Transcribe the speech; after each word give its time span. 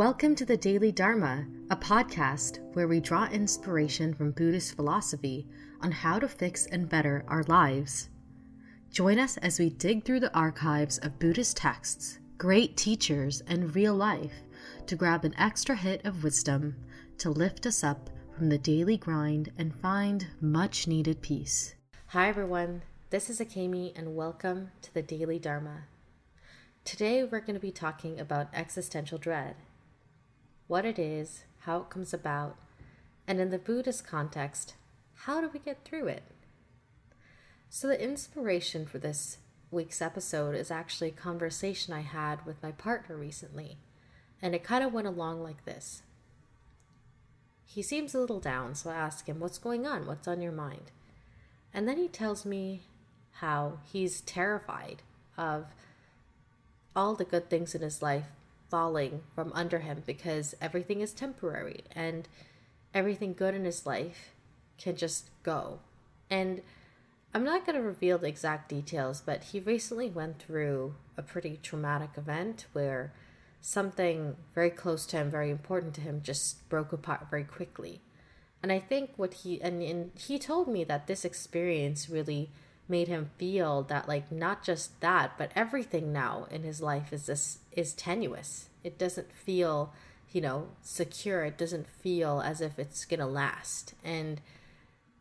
Welcome 0.00 0.34
to 0.36 0.46
the 0.46 0.56
Daily 0.56 0.92
Dharma, 0.92 1.44
a 1.68 1.76
podcast 1.76 2.60
where 2.72 2.88
we 2.88 3.00
draw 3.00 3.26
inspiration 3.26 4.14
from 4.14 4.30
Buddhist 4.30 4.74
philosophy 4.74 5.46
on 5.82 5.92
how 5.92 6.18
to 6.18 6.26
fix 6.26 6.64
and 6.64 6.88
better 6.88 7.22
our 7.28 7.42
lives. 7.48 8.08
Join 8.90 9.18
us 9.18 9.36
as 9.36 9.58
we 9.58 9.68
dig 9.68 10.06
through 10.06 10.20
the 10.20 10.34
archives 10.34 10.96
of 11.00 11.18
Buddhist 11.18 11.58
texts, 11.58 12.18
great 12.38 12.78
teachers, 12.78 13.42
and 13.46 13.74
real 13.74 13.94
life 13.94 14.32
to 14.86 14.96
grab 14.96 15.26
an 15.26 15.34
extra 15.36 15.76
hit 15.76 16.02
of 16.06 16.24
wisdom 16.24 16.76
to 17.18 17.28
lift 17.28 17.66
us 17.66 17.84
up 17.84 18.08
from 18.34 18.48
the 18.48 18.56
daily 18.56 18.96
grind 18.96 19.52
and 19.58 19.74
find 19.82 20.28
much 20.40 20.86
needed 20.86 21.20
peace. 21.20 21.74
Hi, 22.06 22.26
everyone. 22.26 22.84
This 23.10 23.28
is 23.28 23.38
Akemi, 23.38 23.92
and 23.94 24.16
welcome 24.16 24.70
to 24.80 24.94
the 24.94 25.02
Daily 25.02 25.38
Dharma. 25.38 25.82
Today, 26.86 27.22
we're 27.22 27.40
going 27.40 27.52
to 27.52 27.60
be 27.60 27.70
talking 27.70 28.18
about 28.18 28.48
existential 28.54 29.18
dread 29.18 29.56
what 30.70 30.84
it 30.84 31.00
is, 31.00 31.42
how 31.62 31.78
it 31.78 31.90
comes 31.90 32.14
about, 32.14 32.56
and 33.26 33.40
in 33.40 33.50
the 33.50 33.58
Buddhist 33.58 34.06
context, 34.06 34.74
how 35.24 35.40
do 35.40 35.50
we 35.52 35.58
get 35.58 35.84
through 35.84 36.06
it? 36.06 36.22
So, 37.68 37.88
the 37.88 38.00
inspiration 38.00 38.86
for 38.86 38.98
this 38.98 39.38
week's 39.72 40.00
episode 40.00 40.54
is 40.54 40.70
actually 40.70 41.08
a 41.08 41.22
conversation 41.26 41.92
I 41.92 42.02
had 42.02 42.46
with 42.46 42.62
my 42.62 42.70
partner 42.70 43.16
recently, 43.16 43.78
and 44.40 44.54
it 44.54 44.62
kind 44.62 44.84
of 44.84 44.92
went 44.92 45.08
along 45.08 45.42
like 45.42 45.64
this. 45.64 46.02
He 47.64 47.82
seems 47.82 48.14
a 48.14 48.20
little 48.20 48.38
down, 48.38 48.76
so 48.76 48.90
I 48.90 48.94
ask 48.94 49.26
him, 49.26 49.40
What's 49.40 49.58
going 49.58 49.88
on? 49.88 50.06
What's 50.06 50.28
on 50.28 50.40
your 50.40 50.52
mind? 50.52 50.92
And 51.74 51.88
then 51.88 51.96
he 51.96 52.06
tells 52.06 52.46
me 52.46 52.82
how 53.40 53.78
he's 53.92 54.20
terrified 54.20 55.02
of 55.36 55.66
all 56.94 57.16
the 57.16 57.24
good 57.24 57.50
things 57.50 57.74
in 57.74 57.82
his 57.82 58.02
life 58.02 58.26
falling 58.70 59.22
from 59.34 59.52
under 59.54 59.80
him 59.80 60.02
because 60.06 60.54
everything 60.60 61.00
is 61.00 61.12
temporary 61.12 61.82
and 61.94 62.28
everything 62.94 63.34
good 63.34 63.54
in 63.54 63.64
his 63.64 63.84
life 63.84 64.34
can 64.78 64.96
just 64.96 65.30
go. 65.42 65.80
And 66.30 66.62
I'm 67.34 67.44
not 67.44 67.66
going 67.66 67.76
to 67.76 67.82
reveal 67.82 68.18
the 68.18 68.28
exact 68.28 68.68
details, 68.68 69.22
but 69.24 69.44
he 69.44 69.60
recently 69.60 70.08
went 70.08 70.38
through 70.38 70.94
a 71.16 71.22
pretty 71.22 71.58
traumatic 71.62 72.10
event 72.16 72.66
where 72.72 73.12
something 73.60 74.36
very 74.54 74.70
close 74.70 75.06
to 75.06 75.16
him, 75.18 75.30
very 75.30 75.50
important 75.50 75.94
to 75.94 76.00
him, 76.00 76.22
just 76.22 76.68
broke 76.68 76.92
apart 76.92 77.28
very 77.30 77.44
quickly. 77.44 78.00
And 78.62 78.72
I 78.72 78.78
think 78.78 79.12
what 79.16 79.34
he 79.34 79.60
and, 79.62 79.82
and 79.82 80.10
he 80.14 80.38
told 80.38 80.68
me 80.68 80.84
that 80.84 81.06
this 81.06 81.24
experience 81.24 82.10
really 82.10 82.50
made 82.90 83.08
him 83.08 83.30
feel 83.38 83.82
that 83.84 84.08
like 84.08 84.30
not 84.30 84.62
just 84.62 85.00
that 85.00 85.38
but 85.38 85.50
everything 85.54 86.12
now 86.12 86.46
in 86.50 86.62
his 86.62 86.82
life 86.82 87.12
is 87.12 87.26
this 87.26 87.58
is 87.72 87.92
tenuous. 87.94 88.68
It 88.82 88.98
doesn't 88.98 89.32
feel 89.32 89.92
you 90.32 90.40
know 90.40 90.68
secure. 90.82 91.44
It 91.44 91.56
doesn't 91.56 91.88
feel 91.88 92.40
as 92.40 92.60
if 92.60 92.78
it's 92.78 93.04
gonna 93.04 93.28
last. 93.28 93.94
And 94.04 94.40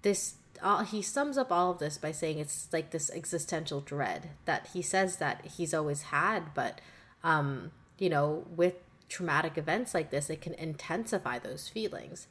this 0.02 0.36
all 0.62 0.84
he 0.84 1.02
sums 1.02 1.38
up 1.38 1.52
all 1.52 1.72
of 1.72 1.80
this 1.80 1.98
by 1.98 2.12
saying 2.12 2.40
it's 2.40 2.68
like 2.72 2.92
this 2.92 3.10
existential 3.12 3.82
dread 3.82 4.30
that 4.46 4.68
he 4.74 4.82
says 4.82 5.18
that 5.18 5.46
he's 5.46 5.74
always 5.74 6.04
had 6.04 6.54
but 6.54 6.82
um 7.24 7.72
you 7.98 8.10
know 8.10 8.46
with 8.56 8.76
traumatic 9.08 9.58
events 9.58 9.94
like 9.94 10.10
this 10.10 10.30
it 10.30 10.42
can 10.42 10.54
intensify 10.56 11.40
those 11.40 11.68
feelings 11.70 12.28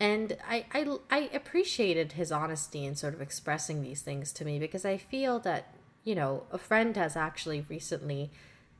and 0.00 0.36
I, 0.48 0.66
I, 0.72 0.96
I 1.10 1.30
appreciated 1.32 2.12
his 2.12 2.32
honesty 2.32 2.84
in 2.84 2.96
sort 2.96 3.14
of 3.14 3.20
expressing 3.20 3.82
these 3.82 4.02
things 4.02 4.32
to 4.34 4.44
me 4.44 4.58
because 4.58 4.84
I 4.84 4.96
feel 4.96 5.38
that, 5.40 5.74
you 6.02 6.14
know, 6.14 6.44
a 6.50 6.58
friend 6.58 6.96
has 6.96 7.16
actually 7.16 7.64
recently 7.68 8.30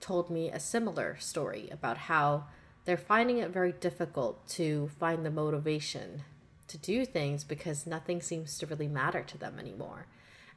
told 0.00 0.28
me 0.28 0.50
a 0.50 0.60
similar 0.60 1.16
story 1.18 1.68
about 1.70 1.96
how 1.96 2.44
they're 2.84 2.96
finding 2.96 3.38
it 3.38 3.50
very 3.50 3.72
difficult 3.72 4.46
to 4.48 4.90
find 4.98 5.24
the 5.24 5.30
motivation 5.30 6.22
to 6.66 6.78
do 6.78 7.04
things 7.04 7.44
because 7.44 7.86
nothing 7.86 8.20
seems 8.20 8.58
to 8.58 8.66
really 8.66 8.88
matter 8.88 9.22
to 9.22 9.38
them 9.38 9.58
anymore. 9.58 10.06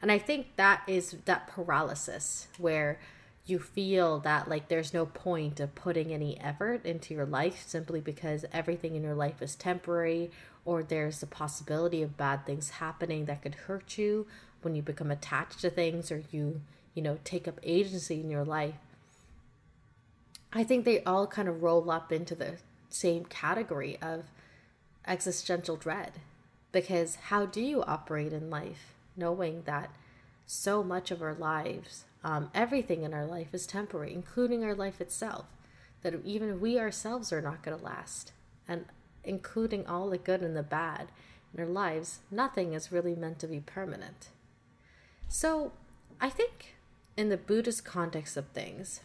And 0.02 0.11
I 0.11 0.17
think 0.17 0.55
that 0.55 0.81
is 0.87 1.17
that 1.26 1.48
paralysis 1.48 2.48
where 2.58 2.99
you 3.45 3.60
feel 3.60 4.20
that 4.20 4.49
like 4.49 4.67
there's 4.67 4.93
no 4.93 5.05
point 5.05 5.60
of 5.60 5.73
putting 5.73 6.14
any 6.14 6.39
effort 6.39 6.86
into 6.86 7.14
your 7.14 7.26
life 7.26 7.64
simply 7.65 8.02
because 8.02 8.45
everything 8.52 8.95
in 8.95 9.04
your 9.04 9.15
life 9.15 9.42
is 9.42 9.55
temporary 9.55 10.30
or 10.67 10.83
there's 10.83 11.20
the 11.20 11.26
possibility 11.26 12.02
of 12.02 12.17
bad 12.17 12.45
things 12.45 12.70
happening 12.72 13.26
that 13.26 13.42
could 13.42 13.55
hurt 13.55 13.98
you 13.98 14.28
when 14.61 14.76
you 14.76 14.82
become 14.82 15.10
attached 15.10 15.60
to 15.61 15.70
things 15.70 16.11
or 16.11 16.23
you 16.32 16.61
you 16.94 17.02
know 17.02 17.17
take 17.23 17.48
up 17.48 17.60
agency 17.64 18.20
in 18.20 18.30
your 18.30 18.44
life 18.44 18.76
i 20.54 20.64
think 20.64 20.83
they 20.83 21.04
all 21.04 21.26
kind 21.26 21.48
of 21.48 21.64
roll 21.64 21.89
up 21.89 22.11
into 22.11 22.36
the 22.36 22.54
same 22.89 23.26
category 23.26 23.98
of 24.02 24.26
existential 25.05 25.76
dread 25.76 26.14
because 26.72 27.16
how 27.16 27.45
do 27.45 27.61
you 27.61 27.82
operate 27.84 28.34
in 28.34 28.49
life 28.49 28.94
knowing 29.16 29.64
that 29.66 29.89
so 30.45 30.84
much 30.84 31.11
of 31.11 31.22
our 31.22 31.34
lives 31.34 32.04
um, 32.23 32.49
everything 32.54 33.04
in 33.04 33.14
our 33.14 33.26
life 33.26 33.54
is 33.54 33.66
temporary, 33.66 34.14
including 34.14 34.64
our 34.64 34.76
life 34.76 34.99
itself. 34.99 35.45
That 36.02 36.14
even 36.26 36.60
we 36.60 36.78
ourselves 36.78 37.32
are 37.32 37.42
not 37.42 37.64
going 37.64 37.78
to 37.78 37.84
last. 37.84 38.34
And 38.67 38.86
including 39.23 39.86
all 39.86 40.10
the 40.10 40.17
good 40.17 40.42
and 40.42 40.55
the 40.55 40.64
bad 40.64 41.10
in 41.54 41.60
our 41.60 41.70
lives, 41.70 42.20
nothing 42.30 42.73
is 42.73 42.92
really 42.92 43.16
meant 43.16 43.39
to 43.39 43.48
be 43.48 43.60
permanent. 43.60 44.30
So 45.28 45.72
I 46.20 46.30
think 46.30 46.76
in 47.16 47.30
the 47.30 47.38
Buddhist 47.38 47.83
context 47.83 48.38
of 48.38 48.48
things, 48.48 49.02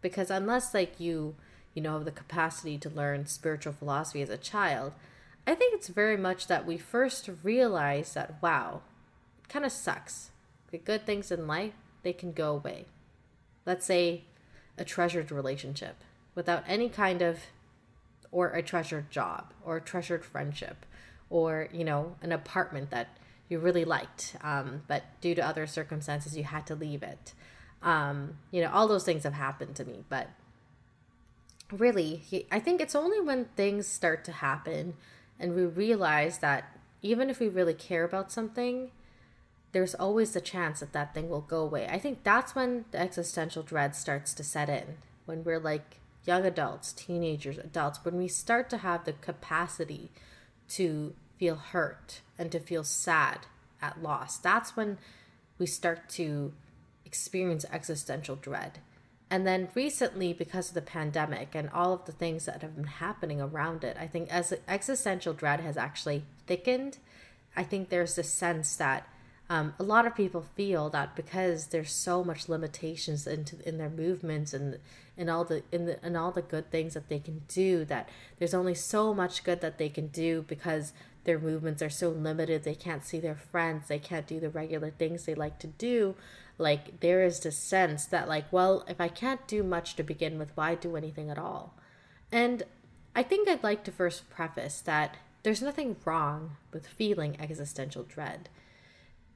because 0.00 0.30
unless 0.30 0.74
like 0.74 0.98
you, 0.98 1.36
you 1.74 1.82
know, 1.82 1.94
have 1.94 2.04
the 2.04 2.10
capacity 2.10 2.78
to 2.78 2.90
learn 2.90 3.26
spiritual 3.26 3.72
philosophy 3.72 4.22
as 4.22 4.30
a 4.30 4.36
child, 4.36 4.92
I 5.46 5.54
think 5.54 5.74
it's 5.74 5.88
very 5.88 6.16
much 6.16 6.46
that 6.48 6.66
we 6.66 6.78
first 6.78 7.28
realize 7.42 8.14
that, 8.14 8.42
wow, 8.42 8.82
it 9.42 9.48
kind 9.48 9.64
of 9.64 9.72
sucks. 9.72 10.30
The 10.70 10.78
good 10.78 11.06
things 11.06 11.30
in 11.30 11.46
life, 11.46 11.74
they 12.02 12.12
can 12.12 12.32
go 12.32 12.54
away. 12.54 12.86
Let's 13.66 13.86
say 13.86 14.24
a 14.78 14.84
treasured 14.84 15.30
relationship 15.30 15.96
without 16.34 16.64
any 16.66 16.88
kind 16.88 17.22
of, 17.22 17.40
or 18.32 18.50
a 18.50 18.62
treasured 18.62 19.10
job 19.10 19.52
or 19.64 19.76
a 19.76 19.80
treasured 19.80 20.24
friendship 20.24 20.86
or, 21.28 21.68
you 21.72 21.84
know, 21.84 22.16
an 22.22 22.32
apartment 22.32 22.90
that 22.90 23.08
you 23.48 23.58
really 23.58 23.84
liked, 23.84 24.36
um, 24.42 24.82
but 24.86 25.02
due 25.20 25.34
to 25.34 25.44
other 25.44 25.66
circumstances, 25.66 26.36
you 26.36 26.44
had 26.44 26.66
to 26.66 26.74
leave 26.74 27.02
it. 27.02 27.34
Um, 27.82 28.38
you 28.50 28.60
know, 28.60 28.70
all 28.70 28.86
those 28.86 29.04
things 29.04 29.24
have 29.24 29.34
happened 29.34 29.74
to 29.76 29.84
me, 29.84 30.04
but 30.08 30.28
really, 31.72 32.16
he, 32.16 32.46
I 32.50 32.60
think 32.60 32.80
it's 32.80 32.94
only 32.94 33.20
when 33.20 33.46
things 33.56 33.86
start 33.86 34.24
to 34.26 34.32
happen 34.32 34.94
and 35.38 35.54
we 35.54 35.64
realize 35.64 36.38
that 36.38 36.76
even 37.02 37.30
if 37.30 37.40
we 37.40 37.48
really 37.48 37.74
care 37.74 38.04
about 38.04 38.30
something, 38.30 38.90
there's 39.72 39.94
always 39.94 40.32
the 40.32 40.40
chance 40.40 40.80
that 40.80 40.92
that 40.92 41.14
thing 41.14 41.28
will 41.28 41.40
go 41.40 41.60
away. 41.62 41.88
I 41.88 41.98
think 41.98 42.22
that's 42.22 42.54
when 42.54 42.84
the 42.90 43.00
existential 43.00 43.62
dread 43.62 43.94
starts 43.94 44.34
to 44.34 44.44
set 44.44 44.68
in. 44.68 44.98
When 45.26 45.44
we're 45.44 45.60
like 45.60 45.99
young 46.24 46.44
adults, 46.44 46.92
teenagers, 46.92 47.58
adults, 47.58 48.04
when 48.04 48.16
we 48.16 48.28
start 48.28 48.70
to 48.70 48.78
have 48.78 49.04
the 49.04 49.12
capacity 49.12 50.10
to 50.68 51.14
feel 51.38 51.56
hurt 51.56 52.20
and 52.38 52.52
to 52.52 52.60
feel 52.60 52.84
sad 52.84 53.46
at 53.80 54.02
loss, 54.02 54.38
that's 54.38 54.76
when 54.76 54.98
we 55.58 55.66
start 55.66 56.08
to 56.08 56.52
experience 57.04 57.64
existential 57.72 58.36
dread. 58.36 58.78
And 59.30 59.46
then 59.46 59.68
recently, 59.74 60.32
because 60.32 60.68
of 60.68 60.74
the 60.74 60.82
pandemic 60.82 61.54
and 61.54 61.70
all 61.70 61.92
of 61.92 62.04
the 62.04 62.12
things 62.12 62.46
that 62.46 62.62
have 62.62 62.74
been 62.74 62.84
happening 62.84 63.40
around 63.40 63.84
it, 63.84 63.96
I 63.98 64.08
think 64.08 64.28
as 64.32 64.52
existential 64.66 65.32
dread 65.32 65.60
has 65.60 65.76
actually 65.76 66.24
thickened. 66.46 66.98
I 67.56 67.62
think 67.62 67.88
there's 67.88 68.16
this 68.16 68.30
sense 68.30 68.74
that 68.76 69.08
um, 69.50 69.74
a 69.80 69.82
lot 69.82 70.06
of 70.06 70.14
people 70.14 70.42
feel 70.54 70.88
that 70.90 71.16
because 71.16 71.66
there's 71.66 71.92
so 71.92 72.22
much 72.22 72.48
limitations 72.48 73.26
into 73.26 73.56
in 73.68 73.78
their 73.78 73.90
movements 73.90 74.54
and 74.54 74.78
and 75.18 75.28
all 75.28 75.44
the 75.44 75.64
in 75.72 75.86
the 75.86 76.02
and 76.04 76.16
all 76.16 76.30
the 76.30 76.40
good 76.40 76.70
things 76.70 76.94
that 76.94 77.08
they 77.08 77.18
can 77.18 77.42
do 77.48 77.84
that 77.84 78.08
there's 78.38 78.54
only 78.54 78.76
so 78.76 79.12
much 79.12 79.42
good 79.42 79.60
that 79.60 79.76
they 79.76 79.88
can 79.88 80.06
do 80.06 80.44
because 80.46 80.92
their 81.24 81.38
movements 81.38 81.82
are 81.82 81.90
so 81.90 82.08
limited. 82.08 82.64
They 82.64 82.74
can't 82.74 83.04
see 83.04 83.20
their 83.20 83.34
friends. 83.34 83.88
They 83.88 83.98
can't 83.98 84.26
do 84.26 84.40
the 84.40 84.48
regular 84.48 84.90
things 84.90 85.26
they 85.26 85.34
like 85.34 85.58
to 85.58 85.66
do. 85.66 86.14
Like 86.56 87.00
there 87.00 87.22
is 87.22 87.40
this 87.40 87.58
sense 87.58 88.06
that 88.06 88.28
like 88.28 88.52
well 88.52 88.84
if 88.86 89.00
i 89.00 89.08
can't 89.08 89.46
do 89.48 89.62
much 89.62 89.96
to 89.96 90.02
begin 90.04 90.38
with 90.38 90.56
why 90.56 90.76
do 90.76 90.96
anything 90.96 91.28
at 91.28 91.38
all? 91.38 91.74
And 92.30 92.62
i 93.16 93.24
think 93.24 93.48
i'd 93.48 93.64
like 93.64 93.82
to 93.84 93.90
first 93.90 94.30
preface 94.30 94.80
that 94.82 95.16
there's 95.42 95.62
nothing 95.62 95.96
wrong 96.04 96.56
with 96.72 96.86
feeling 96.86 97.36
existential 97.40 98.04
dread 98.04 98.48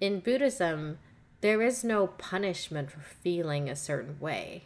in 0.01 0.21
Buddhism, 0.21 0.99
there 1.41 1.63
is 1.63 1.85
no 1.85 2.07
punishment 2.07 2.91
for 2.91 3.01
feeling 3.01 3.69
a 3.69 3.77
certain 3.77 4.19
way. 4.19 4.65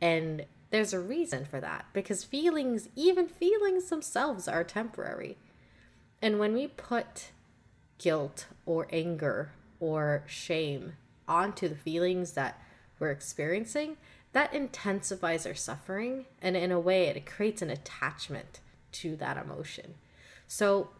And 0.00 0.46
there's 0.70 0.92
a 0.92 1.00
reason 1.00 1.44
for 1.44 1.60
that 1.60 1.86
because 1.92 2.24
feelings, 2.24 2.88
even 2.94 3.26
feelings 3.26 3.88
themselves, 3.88 4.46
are 4.46 4.64
temporary. 4.64 5.36
And 6.22 6.38
when 6.38 6.54
we 6.54 6.68
put 6.68 7.30
guilt 7.98 8.46
or 8.66 8.86
anger 8.92 9.52
or 9.80 10.24
shame 10.26 10.94
onto 11.26 11.68
the 11.68 11.74
feelings 11.74 12.32
that 12.32 12.60
we're 12.98 13.10
experiencing, 13.10 13.96
that 14.32 14.54
intensifies 14.54 15.46
our 15.46 15.54
suffering 15.54 16.26
and 16.40 16.56
in 16.56 16.70
a 16.70 16.78
way 16.78 17.06
it 17.06 17.26
creates 17.26 17.62
an 17.62 17.70
attachment 17.70 18.60
to 18.92 19.16
that 19.16 19.36
emotion. 19.36 19.94
So 20.46 20.90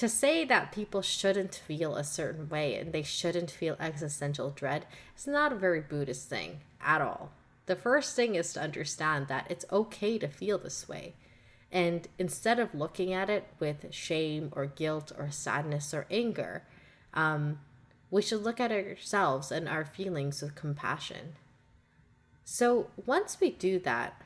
to 0.00 0.08
say 0.08 0.46
that 0.46 0.72
people 0.72 1.02
shouldn't 1.02 1.54
feel 1.54 1.94
a 1.94 2.02
certain 2.02 2.48
way 2.48 2.74
and 2.74 2.90
they 2.90 3.02
shouldn't 3.02 3.50
feel 3.50 3.76
existential 3.78 4.48
dread 4.48 4.86
is 5.14 5.26
not 5.26 5.52
a 5.52 5.56
very 5.56 5.82
Buddhist 5.82 6.26
thing 6.26 6.60
at 6.82 7.02
all. 7.02 7.32
The 7.66 7.76
first 7.76 8.16
thing 8.16 8.34
is 8.34 8.54
to 8.54 8.62
understand 8.62 9.28
that 9.28 9.46
it's 9.50 9.66
okay 9.70 10.18
to 10.18 10.26
feel 10.26 10.56
this 10.56 10.88
way. 10.88 11.16
And 11.70 12.08
instead 12.18 12.58
of 12.58 12.74
looking 12.74 13.12
at 13.12 13.28
it 13.28 13.48
with 13.58 13.92
shame 13.92 14.48
or 14.52 14.64
guilt 14.64 15.12
or 15.18 15.30
sadness 15.30 15.92
or 15.92 16.06
anger, 16.10 16.62
um, 17.12 17.60
we 18.10 18.22
should 18.22 18.42
look 18.42 18.58
at 18.58 18.72
ourselves 18.72 19.52
and 19.52 19.68
our 19.68 19.84
feelings 19.84 20.40
with 20.40 20.54
compassion. 20.54 21.34
So 22.42 22.86
once 23.04 23.36
we 23.38 23.50
do 23.50 23.78
that, 23.80 24.22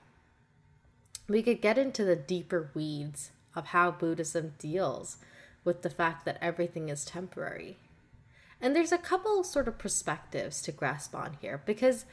we 1.27 1.43
could 1.43 1.61
get 1.61 1.79
into 1.79 2.05
the 2.05 2.15
deeper 2.15 2.71
weeds 2.75 3.33
of 3.57 3.67
how 3.67 3.91
Buddhism 3.91 4.55
deals 4.61 5.17
with 5.65 5.83
the 5.83 5.91
fact 5.91 6.25
that 6.25 6.39
everything 6.41 6.89
is 6.89 7.05
temporary. 7.05 7.77
And 8.61 8.75
there's 8.75 8.93
a 8.93 8.99
couple 8.99 9.43
sort 9.45 9.69
of 9.69 9.79
perspectives 9.79 10.63
to 10.63 10.73
grasp 10.73 11.15
on 11.15 11.37
here 11.41 11.63
because 11.65 12.05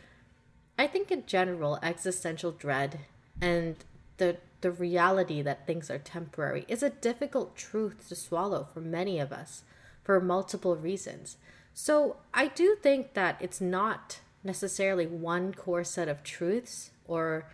I 0.77 0.87
think 0.87 1.11
in 1.11 1.25
general 1.25 1.79
existential 1.83 2.51
dread 2.51 2.99
and 3.39 3.75
the 4.17 4.37
the 4.61 4.71
reality 4.71 5.41
that 5.41 5.65
things 5.65 5.89
are 5.89 5.97
temporary 5.97 6.65
is 6.67 6.83
a 6.83 6.89
difficult 6.89 7.55
truth 7.55 8.07
to 8.07 8.15
swallow 8.15 8.67
for 8.71 8.79
many 8.79 9.19
of 9.19 9.31
us 9.31 9.63
for 10.03 10.19
multiple 10.19 10.75
reasons. 10.75 11.37
So 11.73 12.17
I 12.33 12.47
do 12.47 12.77
think 12.81 13.13
that 13.13 13.37
it's 13.39 13.59
not 13.59 14.19
necessarily 14.43 15.07
one 15.07 15.53
core 15.53 15.83
set 15.83 16.07
of 16.07 16.23
truths 16.23 16.91
or 17.07 17.45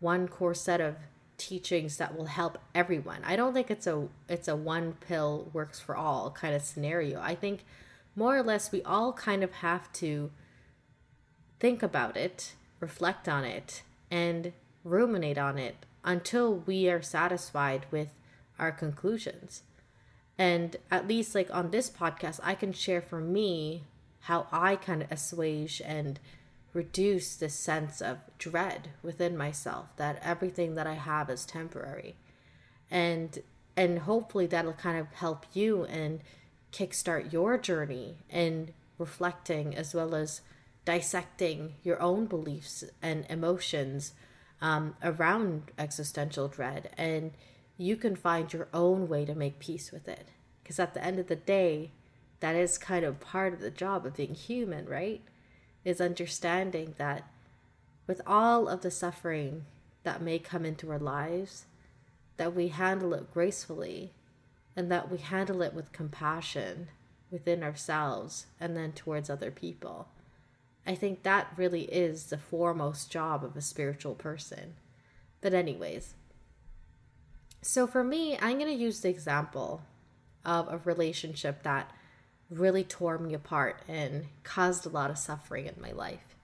one 0.00 0.28
core 0.28 0.54
set 0.54 0.80
of 0.80 0.96
teachings 1.38 1.96
that 1.98 2.16
will 2.16 2.26
help 2.26 2.58
everyone. 2.74 3.20
I 3.24 3.36
don't 3.36 3.52
think 3.52 3.70
it's 3.70 3.86
a 3.86 4.08
it's 4.28 4.48
a 4.48 4.56
one 4.56 4.94
pill 4.94 5.50
works 5.52 5.80
for 5.80 5.96
all 5.96 6.30
kind 6.30 6.54
of 6.54 6.62
scenario. 6.62 7.20
I 7.20 7.34
think 7.34 7.64
more 8.14 8.36
or 8.36 8.42
less 8.42 8.72
we 8.72 8.82
all 8.82 9.12
kind 9.12 9.44
of 9.44 9.52
have 9.54 9.92
to 9.94 10.30
think 11.60 11.82
about 11.82 12.16
it, 12.16 12.54
reflect 12.80 13.28
on 13.28 13.44
it, 13.44 13.82
and 14.10 14.52
ruminate 14.84 15.38
on 15.38 15.58
it 15.58 15.76
until 16.04 16.54
we 16.54 16.88
are 16.88 17.02
satisfied 17.02 17.86
with 17.90 18.08
our 18.58 18.72
conclusions. 18.72 19.62
And 20.38 20.76
at 20.90 21.08
least 21.08 21.34
like 21.34 21.52
on 21.52 21.70
this 21.70 21.90
podcast, 21.90 22.40
I 22.42 22.54
can 22.54 22.72
share 22.72 23.02
for 23.02 23.20
me 23.20 23.84
how 24.20 24.46
I 24.50 24.76
kind 24.76 25.02
of 25.02 25.12
assuage 25.12 25.82
and 25.84 26.18
reduce 26.76 27.34
this 27.34 27.54
sense 27.54 28.02
of 28.02 28.18
dread 28.38 28.90
within 29.02 29.34
myself 29.34 29.86
that 29.96 30.20
everything 30.22 30.74
that 30.74 30.86
I 30.86 30.92
have 30.92 31.30
is 31.30 31.46
temporary. 31.46 32.16
And 32.90 33.38
and 33.76 34.00
hopefully 34.00 34.46
that'll 34.46 34.74
kind 34.74 34.98
of 34.98 35.12
help 35.14 35.46
you 35.52 35.84
and 35.84 36.20
kickstart 36.72 37.32
your 37.32 37.58
journey 37.58 38.16
and 38.30 38.72
reflecting 38.98 39.74
as 39.74 39.94
well 39.94 40.14
as 40.14 40.42
dissecting 40.84 41.74
your 41.82 42.00
own 42.00 42.26
beliefs 42.26 42.84
and 43.02 43.26
emotions 43.28 44.12
um, 44.62 44.96
around 45.02 45.72
existential 45.78 46.48
dread. 46.48 46.90
And 46.96 47.32
you 47.76 47.96
can 47.96 48.16
find 48.16 48.50
your 48.50 48.68
own 48.72 49.08
way 49.08 49.24
to 49.26 49.34
make 49.34 49.58
peace 49.58 49.92
with 49.92 50.08
it. 50.08 50.28
Because 50.62 50.78
at 50.78 50.94
the 50.94 51.04
end 51.04 51.18
of 51.18 51.26
the 51.26 51.36
day 51.36 51.90
that 52.40 52.54
is 52.54 52.78
kind 52.78 53.04
of 53.04 53.20
part 53.20 53.54
of 53.54 53.60
the 53.60 53.70
job 53.70 54.04
of 54.04 54.16
being 54.16 54.34
human 54.34 54.86
right 54.86 55.22
is 55.86 56.02
understanding 56.02 56.94
that 56.98 57.26
with 58.06 58.20
all 58.26 58.68
of 58.68 58.82
the 58.82 58.90
suffering 58.90 59.64
that 60.02 60.20
may 60.20 60.38
come 60.38 60.66
into 60.66 60.90
our 60.90 60.98
lives 60.98 61.64
that 62.36 62.54
we 62.54 62.68
handle 62.68 63.14
it 63.14 63.32
gracefully 63.32 64.12
and 64.76 64.92
that 64.92 65.10
we 65.10 65.16
handle 65.16 65.62
it 65.62 65.72
with 65.72 65.92
compassion 65.92 66.88
within 67.30 67.62
ourselves 67.62 68.46
and 68.60 68.76
then 68.76 68.92
towards 68.92 69.30
other 69.30 69.50
people 69.50 70.08
I 70.86 70.94
think 70.94 71.24
that 71.24 71.52
really 71.56 71.82
is 71.82 72.26
the 72.26 72.38
foremost 72.38 73.10
job 73.10 73.44
of 73.44 73.56
a 73.56 73.60
spiritual 73.60 74.14
person. 74.14 74.74
But, 75.40 75.52
anyways, 75.52 76.14
so 77.60 77.86
for 77.86 78.04
me, 78.04 78.38
I'm 78.40 78.58
going 78.58 78.70
to 78.70 78.82
use 78.82 79.00
the 79.00 79.08
example 79.08 79.82
of 80.44 80.72
a 80.72 80.78
relationship 80.78 81.64
that 81.64 81.90
really 82.50 82.84
tore 82.84 83.18
me 83.18 83.34
apart 83.34 83.80
and 83.88 84.26
caused 84.44 84.86
a 84.86 84.90
lot 84.90 85.10
of 85.10 85.18
suffering 85.18 85.66
in 85.66 85.74
my 85.80 85.92
life. 85.92 86.36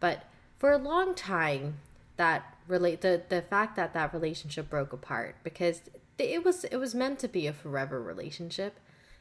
But 0.00 0.24
for 0.58 0.72
a 0.72 0.78
long 0.78 1.14
time, 1.14 1.78
that 2.16 2.56
relate 2.68 3.00
the 3.00 3.22
the 3.28 3.42
fact 3.42 3.76
that 3.76 3.92
that 3.92 4.14
relationship 4.14 4.70
broke 4.70 4.92
apart 4.92 5.34
because 5.42 5.82
it 6.18 6.44
was 6.44 6.64
it 6.64 6.76
was 6.76 6.94
meant 6.94 7.18
to 7.18 7.28
be 7.28 7.46
a 7.46 7.52
forever 7.52 8.00
relationship. 8.00 8.78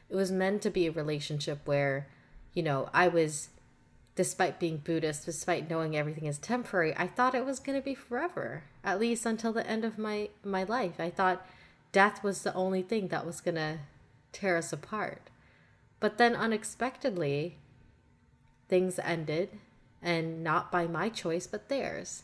It 0.09 0.15
was 0.15 0.31
meant 0.31 0.61
to 0.61 0.69
be 0.69 0.85
a 0.85 0.91
relationship 0.91 1.61
where, 1.65 2.07
you 2.53 2.61
know, 2.61 2.89
I 2.93 3.07
was 3.07 3.49
despite 4.15 4.59
being 4.59 4.77
Buddhist, 4.77 5.25
despite 5.25 5.69
knowing 5.69 5.95
everything 5.95 6.25
is 6.25 6.37
temporary, 6.37 6.95
I 6.95 7.07
thought 7.07 7.35
it 7.35 7.45
was 7.45 7.59
going 7.59 7.79
to 7.79 7.83
be 7.83 7.95
forever, 7.95 8.63
at 8.83 8.99
least 8.99 9.25
until 9.25 9.53
the 9.53 9.65
end 9.65 9.83
of 9.83 9.97
my, 9.97 10.29
my 10.43 10.63
life. 10.63 10.99
I 10.99 11.09
thought 11.09 11.45
death 11.91 12.23
was 12.23 12.43
the 12.43 12.53
only 12.53 12.83
thing 12.83 13.07
that 13.07 13.25
was 13.25 13.41
going 13.41 13.55
to 13.55 13.79
tear 14.31 14.57
us 14.57 14.71
apart. 14.71 15.29
But 16.03 16.17
then 16.17 16.35
unexpectedly, 16.35 17.59
things 18.67 18.99
ended, 18.99 19.57
and 20.01 20.43
not 20.43 20.69
by 20.69 20.85
my 20.85 21.07
choice, 21.07 21.47
but 21.47 21.69
theirs. 21.69 22.23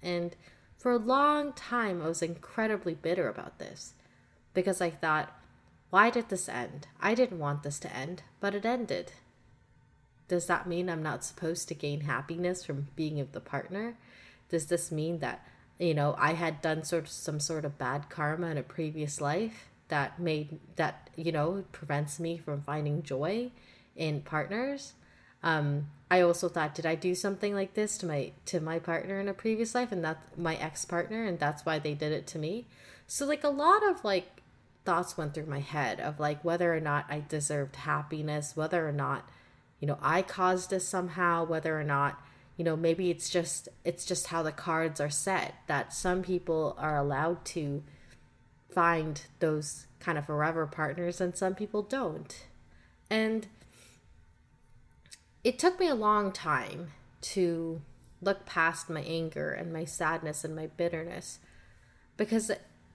And 0.00 0.36
for 0.78 0.92
a 0.92 0.98
long 0.98 1.52
time, 1.52 2.00
I 2.00 2.06
was 2.06 2.22
incredibly 2.22 2.94
bitter 2.94 3.28
about 3.28 3.58
this 3.58 3.94
because 4.54 4.80
I 4.80 4.90
thought, 4.90 5.36
why 5.90 6.08
did 6.10 6.28
this 6.28 6.48
end? 6.48 6.86
I 7.00 7.16
didn't 7.16 7.40
want 7.40 7.64
this 7.64 7.80
to 7.80 7.92
end, 7.92 8.22
but 8.38 8.54
it 8.54 8.64
ended 8.64 9.10
does 10.28 10.46
that 10.46 10.66
mean 10.66 10.88
I'm 10.88 11.02
not 11.02 11.24
supposed 11.24 11.68
to 11.68 11.74
gain 11.74 12.02
happiness 12.02 12.64
from 12.64 12.88
being 12.96 13.18
with 13.18 13.32
the 13.32 13.40
partner? 13.40 13.96
Does 14.48 14.66
this 14.66 14.90
mean 14.90 15.20
that, 15.20 15.46
you 15.78 15.94
know, 15.94 16.14
I 16.18 16.32
had 16.32 16.60
done 16.60 16.84
sort 16.84 17.04
of 17.04 17.10
some 17.10 17.40
sort 17.40 17.64
of 17.64 17.78
bad 17.78 18.08
karma 18.10 18.48
in 18.48 18.58
a 18.58 18.62
previous 18.62 19.20
life 19.20 19.68
that 19.88 20.18
made 20.18 20.58
that, 20.76 21.10
you 21.16 21.32
know, 21.32 21.64
prevents 21.72 22.18
me 22.18 22.36
from 22.38 22.62
finding 22.62 23.02
joy 23.02 23.50
in 23.94 24.22
partners? 24.22 24.94
Um, 25.42 25.88
I 26.10 26.20
also 26.20 26.48
thought, 26.48 26.74
did 26.74 26.86
I 26.86 26.94
do 26.94 27.14
something 27.14 27.54
like 27.54 27.74
this 27.74 27.98
to 27.98 28.06
my 28.06 28.32
to 28.46 28.60
my 28.60 28.78
partner 28.78 29.20
in 29.20 29.28
a 29.28 29.34
previous 29.34 29.74
life 29.74 29.92
and 29.92 30.04
that 30.04 30.18
my 30.38 30.56
ex 30.56 30.84
partner 30.84 31.24
and 31.24 31.38
that's 31.38 31.64
why 31.64 31.78
they 31.78 31.94
did 31.94 32.12
it 32.12 32.26
to 32.28 32.38
me? 32.38 32.66
So 33.06 33.26
like 33.26 33.44
a 33.44 33.48
lot 33.48 33.88
of 33.88 34.04
like 34.04 34.42
thoughts 34.84 35.16
went 35.16 35.34
through 35.34 35.46
my 35.46 35.60
head 35.60 36.00
of 36.00 36.20
like 36.20 36.44
whether 36.44 36.74
or 36.74 36.80
not 36.80 37.06
I 37.08 37.24
deserved 37.28 37.76
happiness, 37.76 38.56
whether 38.56 38.88
or 38.88 38.92
not 38.92 39.28
you 39.80 39.86
know 39.86 39.98
i 40.02 40.22
caused 40.22 40.70
this 40.70 40.86
somehow 40.86 41.44
whether 41.44 41.78
or 41.78 41.84
not 41.84 42.20
you 42.56 42.64
know 42.64 42.76
maybe 42.76 43.10
it's 43.10 43.28
just 43.28 43.68
it's 43.84 44.04
just 44.04 44.28
how 44.28 44.42
the 44.42 44.52
cards 44.52 45.00
are 45.00 45.10
set 45.10 45.54
that 45.66 45.92
some 45.92 46.22
people 46.22 46.74
are 46.78 46.96
allowed 46.96 47.44
to 47.44 47.82
find 48.70 49.22
those 49.38 49.86
kind 50.00 50.18
of 50.18 50.26
forever 50.26 50.66
partners 50.66 51.20
and 51.20 51.36
some 51.36 51.54
people 51.54 51.82
don't 51.82 52.46
and 53.10 53.46
it 55.44 55.58
took 55.58 55.78
me 55.78 55.88
a 55.88 55.94
long 55.94 56.32
time 56.32 56.92
to 57.20 57.80
look 58.20 58.44
past 58.44 58.90
my 58.90 59.02
anger 59.02 59.52
and 59.52 59.72
my 59.72 59.84
sadness 59.84 60.44
and 60.44 60.54
my 60.54 60.66
bitterness 60.66 61.38
because 62.16 62.50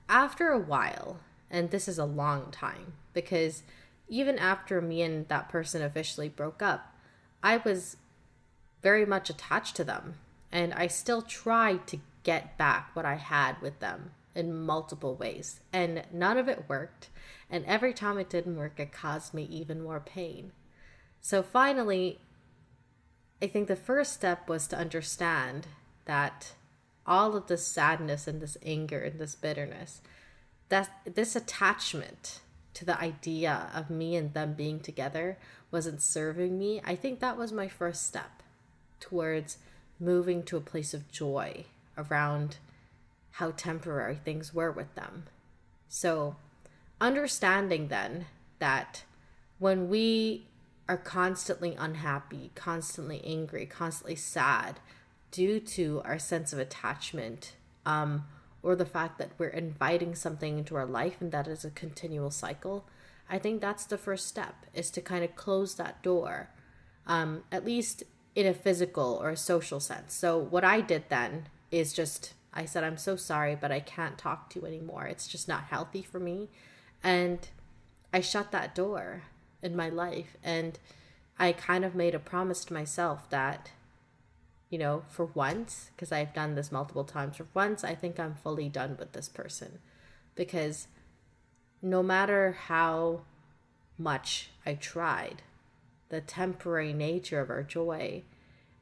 after 0.10 0.50
a 0.50 0.60
while 0.60 1.20
and 1.50 1.72
this 1.72 1.88
is 1.88 1.98
a 1.98 2.06
long 2.06 2.52
time 2.52 2.94
because 3.14 3.64
even 4.12 4.38
after 4.38 4.82
me 4.82 5.02
and 5.02 5.28
that 5.30 5.50
person 5.50 5.82
officially 5.82 6.30
broke 6.30 6.62
up, 6.62 6.94
I 7.42 7.58
was 7.58 7.98
very 8.84 9.06
much 9.06 9.30
attached 9.30 9.76
to 9.78 9.84
them. 9.84 10.16
And 10.52 10.74
I 10.74 10.88
still 10.88 11.22
tried 11.22 11.88
to 11.88 12.00
get 12.24 12.58
back 12.58 12.90
what 12.94 13.06
I 13.06 13.16
had 13.16 13.60
with 13.62 13.80
them 13.80 14.12
in 14.36 14.66
multiple 14.66 15.16
ways. 15.16 15.60
And 15.74 16.04
none 16.12 16.38
of 16.38 16.48
it 16.48 16.66
worked. 16.68 17.10
And 17.50 17.66
every 17.66 17.94
time 17.94 18.18
it 18.18 18.30
didn't 18.30 18.58
work, 18.58 18.80
it 18.80 18.92
caused 18.92 19.34
me 19.34 19.44
even 19.44 19.84
more 19.84 20.00
pain. 20.00 20.52
So 21.20 21.44
finally, 21.44 22.20
I 23.42 23.48
think 23.48 23.68
the 23.68 23.76
first 23.76 24.14
step 24.14 24.48
was 24.48 24.68
to 24.68 24.78
understand 24.78 25.68
that 26.06 26.54
all 27.06 27.36
of 27.36 27.48
this 27.48 27.66
sadness 27.66 28.28
and 28.28 28.42
this 28.42 28.58
anger 28.64 29.00
and 29.00 29.20
this 29.20 29.36
bitterness, 29.36 30.02
that 30.70 30.90
this 31.06 31.36
attachment 31.36 32.40
to 32.74 32.86
the 32.86 33.00
idea 33.00 33.70
of 33.74 33.90
me 33.90 34.16
and 34.16 34.34
them 34.34 34.54
being 34.54 34.80
together 34.80 35.38
wasn't 35.72 36.02
serving 36.02 36.58
me, 36.58 36.82
I 36.86 36.96
think 36.96 37.20
that 37.20 37.38
was 37.38 37.52
my 37.52 37.68
first 37.68 38.06
step 38.08 38.44
towards 39.00 39.58
moving 40.00 40.44
to 40.44 40.58
a 40.58 40.62
place 40.62 40.94
of 40.94 41.12
joy 41.12 41.66
around 41.98 42.58
how 43.32 43.52
temporary 43.52 44.16
things 44.16 44.54
were 44.54 44.72
with 44.72 44.94
them. 44.96 45.26
So, 45.88 46.36
understanding 47.00 47.88
then 47.88 48.26
that 48.60 49.04
when 49.60 49.90
we 49.90 50.48
are 50.88 50.98
constantly 50.98 51.76
unhappy, 51.76 52.52
constantly 52.56 53.22
angry, 53.26 53.66
constantly 53.66 54.16
sad, 54.16 54.80
due 55.32 55.60
to 55.60 56.02
our 56.04 56.20
sense 56.20 56.52
of 56.52 56.60
attachment 56.60 57.54
um, 57.86 58.26
or 58.64 58.76
the 58.76 58.86
fact 58.86 59.18
that 59.18 59.32
we're 59.38 59.48
inviting 59.48 60.14
something 60.14 60.58
into 60.58 60.76
our 60.76 60.86
life 60.86 61.16
and 61.20 61.32
that 61.32 61.48
is 61.48 61.64
a 61.64 61.72
continual 61.72 62.30
cycle, 62.30 62.86
I 63.30 63.40
think 63.40 63.62
that's 63.62 63.86
the 63.86 63.98
first 63.98 64.28
step 64.28 64.66
is 64.74 64.92
to 64.92 65.02
kind 65.02 65.24
of 65.24 65.36
close 65.36 65.76
that 65.76 66.04
door, 66.04 66.50
um, 67.08 67.44
at 67.52 67.66
least 67.66 68.04
in 68.36 68.46
a 68.46 68.54
physical 68.54 69.18
or 69.22 69.30
a 69.30 69.38
social 69.38 69.80
sense. 69.80 70.14
So, 70.14 70.38
what 70.38 70.64
I 70.64 70.82
did 70.82 71.06
then 71.10 71.48
is 71.72 71.94
just, 71.94 72.34
I 72.54 72.66
said, 72.66 72.84
I'm 72.84 72.98
so 72.98 73.16
sorry, 73.16 73.56
but 73.56 73.72
I 73.72 73.80
can't 73.80 74.18
talk 74.18 74.50
to 74.50 74.60
you 74.60 74.66
anymore. 74.66 75.06
It's 75.06 75.28
just 75.28 75.48
not 75.48 75.66
healthy 75.66 76.02
for 76.02 76.20
me. 76.20 76.50
And 77.04 77.48
I 78.14 78.20
shut 78.20 78.52
that 78.52 78.76
door 78.76 79.24
in 79.62 79.76
my 79.76 79.90
life. 79.90 80.36
And 80.44 80.78
I 81.40 81.54
kind 81.54 81.86
of 81.86 81.96
made 81.96 82.14
a 82.14 82.20
promise 82.20 82.66
to 82.66 82.74
myself 82.74 83.30
that, 83.30 83.72
you 84.70 84.78
know, 84.78 85.04
for 85.10 85.26
once, 85.26 85.92
because 85.96 86.12
I've 86.12 86.34
done 86.34 86.56
this 86.56 86.72
multiple 86.72 87.06
times, 87.06 87.38
for 87.38 87.48
once, 87.54 87.84
I 87.84 87.96
think 87.96 88.20
I'm 88.20 88.36
fully 88.36 88.70
done 88.70 88.98
with 89.00 89.14
this 89.14 89.30
person. 89.30 89.80
Because 90.36 90.88
no 91.82 92.04
matter 92.04 92.58
how 92.68 93.22
much 93.98 94.50
I 94.66 94.74
tried, 94.74 95.42
the 96.10 96.22
temporary 96.22 96.92
nature 96.92 97.40
of 97.40 97.50
our 97.50 97.64
joy 97.64 98.24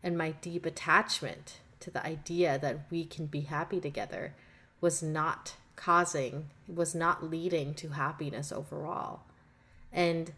and 0.02 0.18
my 0.18 0.32
deep 0.42 0.66
attachment 0.66 1.58
to 1.80 1.92
the 1.92 2.06
idea 2.06 2.58
that 2.60 2.86
we 2.90 3.06
can 3.06 3.26
be 3.26 3.42
happy 3.42 3.80
together 3.80 4.34
was 4.82 5.02
not 5.02 5.56
causing, 5.76 6.50
was 6.68 6.94
not 6.94 7.24
leading 7.24 7.74
to 7.76 7.90
happiness 7.90 8.52
overall. 8.52 9.22
And 9.92 10.34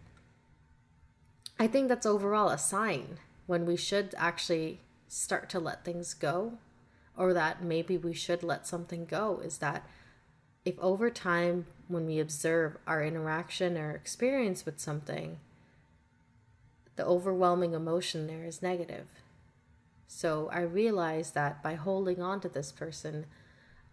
I 1.59 1.67
think 1.67 1.89
that's 1.89 2.05
overall 2.05 2.49
a 2.49 2.57
sign 2.57 3.17
when 3.47 3.65
we 3.65 3.75
should 3.75 4.15
actually 4.17 4.79
start 5.07 5.49
to 5.49 5.59
let 5.59 5.83
things 5.83 6.13
go, 6.13 6.53
or 7.17 7.33
that 7.33 7.63
maybe 7.63 7.97
we 7.97 8.13
should 8.13 8.43
let 8.43 8.65
something 8.65 9.05
go, 9.05 9.41
is 9.43 9.57
that 9.57 9.87
if 10.63 10.77
over 10.79 11.09
time, 11.09 11.65
when 11.87 12.05
we 12.05 12.19
observe 12.19 12.77
our 12.87 13.03
interaction 13.03 13.77
or 13.77 13.91
experience 13.91 14.65
with 14.65 14.79
something, 14.79 15.39
the 16.95 17.05
overwhelming 17.05 17.73
emotion 17.73 18.27
there 18.27 18.45
is 18.45 18.61
negative. 18.61 19.07
So 20.13 20.49
I 20.51 20.59
realized 20.59 21.35
that 21.35 21.63
by 21.63 21.75
holding 21.75 22.21
on 22.21 22.41
to 22.41 22.49
this 22.49 22.73
person, 22.73 23.27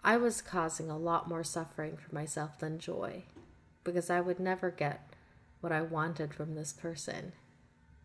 I 0.03 0.17
was 0.17 0.43
causing 0.43 0.91
a 0.91 0.99
lot 0.99 1.29
more 1.29 1.45
suffering 1.45 1.97
for 1.97 2.13
myself 2.13 2.59
than 2.59 2.81
joy 2.81 3.23
because 3.85 4.11
I 4.11 4.21
would 4.21 4.41
never 4.41 4.73
get 4.73 5.15
what 5.61 5.71
I 5.71 5.81
wanted 5.81 6.35
from 6.35 6.57
this 6.57 6.73
person 6.73 7.35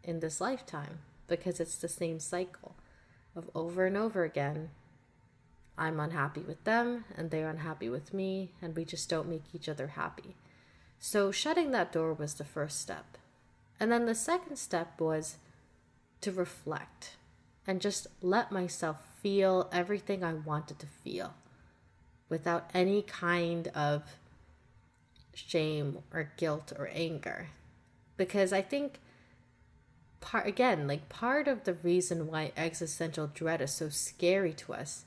in 0.04 0.20
this 0.20 0.40
lifetime 0.40 1.00
because 1.28 1.60
it's 1.60 1.76
the 1.76 1.90
same 1.90 2.20
cycle 2.20 2.76
of 3.36 3.50
over 3.56 3.88
and 3.88 3.98
over 3.98 4.24
again 4.24 4.70
I'm 5.76 6.00
unhappy 6.00 6.42
with 6.42 6.64
them 6.66 7.06
and 7.18 7.32
they're 7.32 7.50
unhappy 7.50 7.90
with 7.90 8.14
me, 8.14 8.52
and 8.62 8.76
we 8.76 8.86
just 8.86 9.10
don't 9.10 9.28
make 9.28 9.56
each 9.56 9.68
other 9.68 9.88
happy. 9.88 10.36
So, 11.00 11.32
shutting 11.32 11.72
that 11.72 11.92
door 11.92 12.14
was 12.14 12.36
the 12.36 12.44
first 12.44 12.80
step. 12.80 13.18
And 13.80 13.92
then 13.92 14.06
the 14.06 14.14
second 14.14 14.58
step 14.58 15.02
was 15.02 15.38
to 16.22 16.32
reflect 16.32 17.16
and 17.66 17.82
just 17.82 18.08
let 18.22 18.52
myself 18.52 18.98
feel 19.22 19.70
everything 19.72 20.24
I 20.24 20.34
wanted 20.34 20.80
to 20.80 20.86
feel 20.86 21.34
without 22.30 22.70
any 22.74 23.02
kind 23.02 23.68
of 23.70 24.04
shame 25.34 26.00
or 26.14 26.32
guilt 26.38 26.74
or 26.78 26.90
anger. 26.94 27.50
Because 28.18 28.52
I 28.52 28.62
think 28.62 29.00
part 30.20 30.48
again, 30.48 30.88
like 30.88 31.10
part 31.10 31.48
of 31.48 31.64
the 31.64 31.74
reason 31.74 32.28
why 32.28 32.52
existential 32.58 33.28
dread 33.28 33.62
is 33.62 33.72
so 33.72 33.90
scary 33.90 34.54
to 34.54 34.74
us 34.74 35.06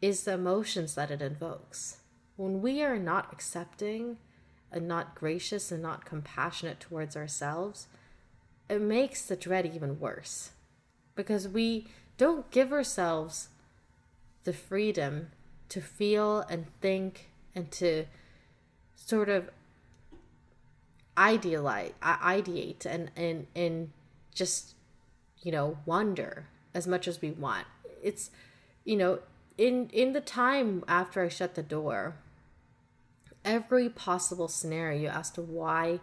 is 0.00 0.24
the 0.24 0.34
emotions 0.34 0.94
that 0.94 1.10
it 1.10 1.22
invokes. 1.22 1.98
When 2.36 2.62
we 2.62 2.82
are 2.82 2.98
not 2.98 3.32
accepting 3.32 4.16
and 4.70 4.88
not 4.88 5.14
gracious 5.14 5.70
and 5.70 5.82
not 5.82 6.04
compassionate 6.04 6.80
towards 6.80 7.16
ourselves, 7.16 7.86
it 8.68 8.80
makes 8.80 9.22
the 9.22 9.36
dread 9.36 9.66
even 9.66 10.00
worse 10.00 10.50
because 11.14 11.48
we 11.48 11.86
don't 12.16 12.50
give 12.50 12.72
ourselves 12.72 13.48
the 14.44 14.52
freedom 14.52 15.30
to 15.68 15.80
feel 15.80 16.40
and 16.48 16.66
think 16.80 17.30
and 17.54 17.70
to 17.70 18.04
sort 18.96 19.28
of 19.28 19.50
idealize 21.16 21.92
ideate 22.02 22.86
and 22.86 23.10
and 23.16 23.46
and 23.54 23.90
just 24.34 24.74
you 25.42 25.52
know 25.52 25.78
wonder 25.84 26.46
as 26.74 26.86
much 26.86 27.06
as 27.06 27.20
we 27.20 27.30
want. 27.30 27.66
It's 28.02 28.30
you 28.84 28.96
know 28.96 29.18
in 29.58 29.90
in 29.92 30.12
the 30.12 30.20
time 30.20 30.84
after 30.88 31.22
I 31.22 31.28
shut 31.28 31.54
the 31.54 31.62
door, 31.62 32.16
every 33.44 33.88
possible 33.88 34.48
scenario 34.48 35.10
as 35.10 35.30
to 35.32 35.42
why 35.42 36.00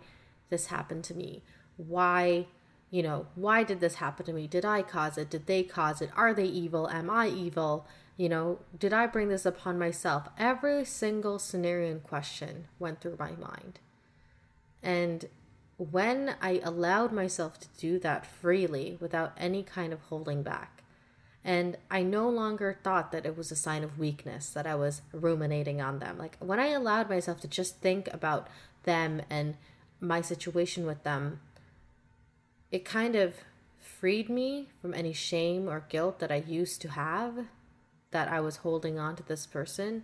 this 0.49 0.67
happened 0.67 1.03
to 1.05 1.13
me, 1.13 1.41
why 1.77 2.47
you 2.91 3.03
know, 3.03 3.27
why 3.35 3.63
did 3.63 3.79
this 3.79 3.95
happen 3.95 4.25
to 4.25 4.33
me? 4.33 4.47
Did 4.47 4.65
I 4.65 4.81
cause 4.81 5.17
it? 5.17 5.29
Did 5.29 5.45
they 5.45 5.63
cause 5.63 6.01
it? 6.01 6.09
Are 6.15 6.33
they 6.33 6.45
evil? 6.45 6.89
Am 6.89 7.09
I 7.09 7.27
evil? 7.27 7.85
You 8.17 8.29
know, 8.29 8.59
did 8.77 8.93
I 8.93 9.07
bring 9.07 9.29
this 9.29 9.45
upon 9.45 9.79
myself? 9.79 10.27
Every 10.37 10.83
single 10.85 11.39
scenario 11.39 11.91
in 11.91 11.99
question 12.01 12.67
went 12.79 12.99
through 12.99 13.17
my 13.19 13.31
mind. 13.31 13.79
And 14.81 15.25
when 15.77 16.35
I 16.41 16.59
allowed 16.63 17.13
myself 17.13 17.59
to 17.59 17.67
do 17.77 17.99
that 17.99 18.25
freely 18.25 18.97
without 18.99 19.33
any 19.37 19.63
kind 19.63 19.93
of 19.93 20.01
holding 20.01 20.43
back, 20.43 20.83
and 21.43 21.77
I 21.89 22.03
no 22.03 22.29
longer 22.29 22.77
thought 22.83 23.11
that 23.13 23.25
it 23.25 23.37
was 23.37 23.51
a 23.51 23.55
sign 23.55 23.83
of 23.83 23.97
weakness 23.97 24.49
that 24.49 24.67
I 24.67 24.75
was 24.75 25.01
ruminating 25.13 25.79
on 25.79 25.99
them. 25.99 26.17
Like 26.17 26.35
when 26.39 26.59
I 26.59 26.67
allowed 26.67 27.09
myself 27.09 27.39
to 27.41 27.47
just 27.47 27.79
think 27.79 28.13
about 28.13 28.49
them 28.83 29.21
and 29.29 29.55
my 30.01 30.19
situation 30.19 30.85
with 30.85 31.03
them, 31.03 31.39
it 32.71 32.85
kind 32.85 33.15
of 33.15 33.35
freed 33.79 34.29
me 34.29 34.69
from 34.81 34.93
any 34.93 35.13
shame 35.13 35.67
or 35.67 35.85
guilt 35.89 36.19
that 36.19 36.31
I 36.31 36.43
used 36.47 36.81
to 36.81 36.89
have 36.89 37.45
that 38.11 38.27
I 38.27 38.39
was 38.39 38.57
holding 38.57 38.97
on 38.97 39.15
to 39.17 39.23
this 39.23 39.45
person 39.45 40.03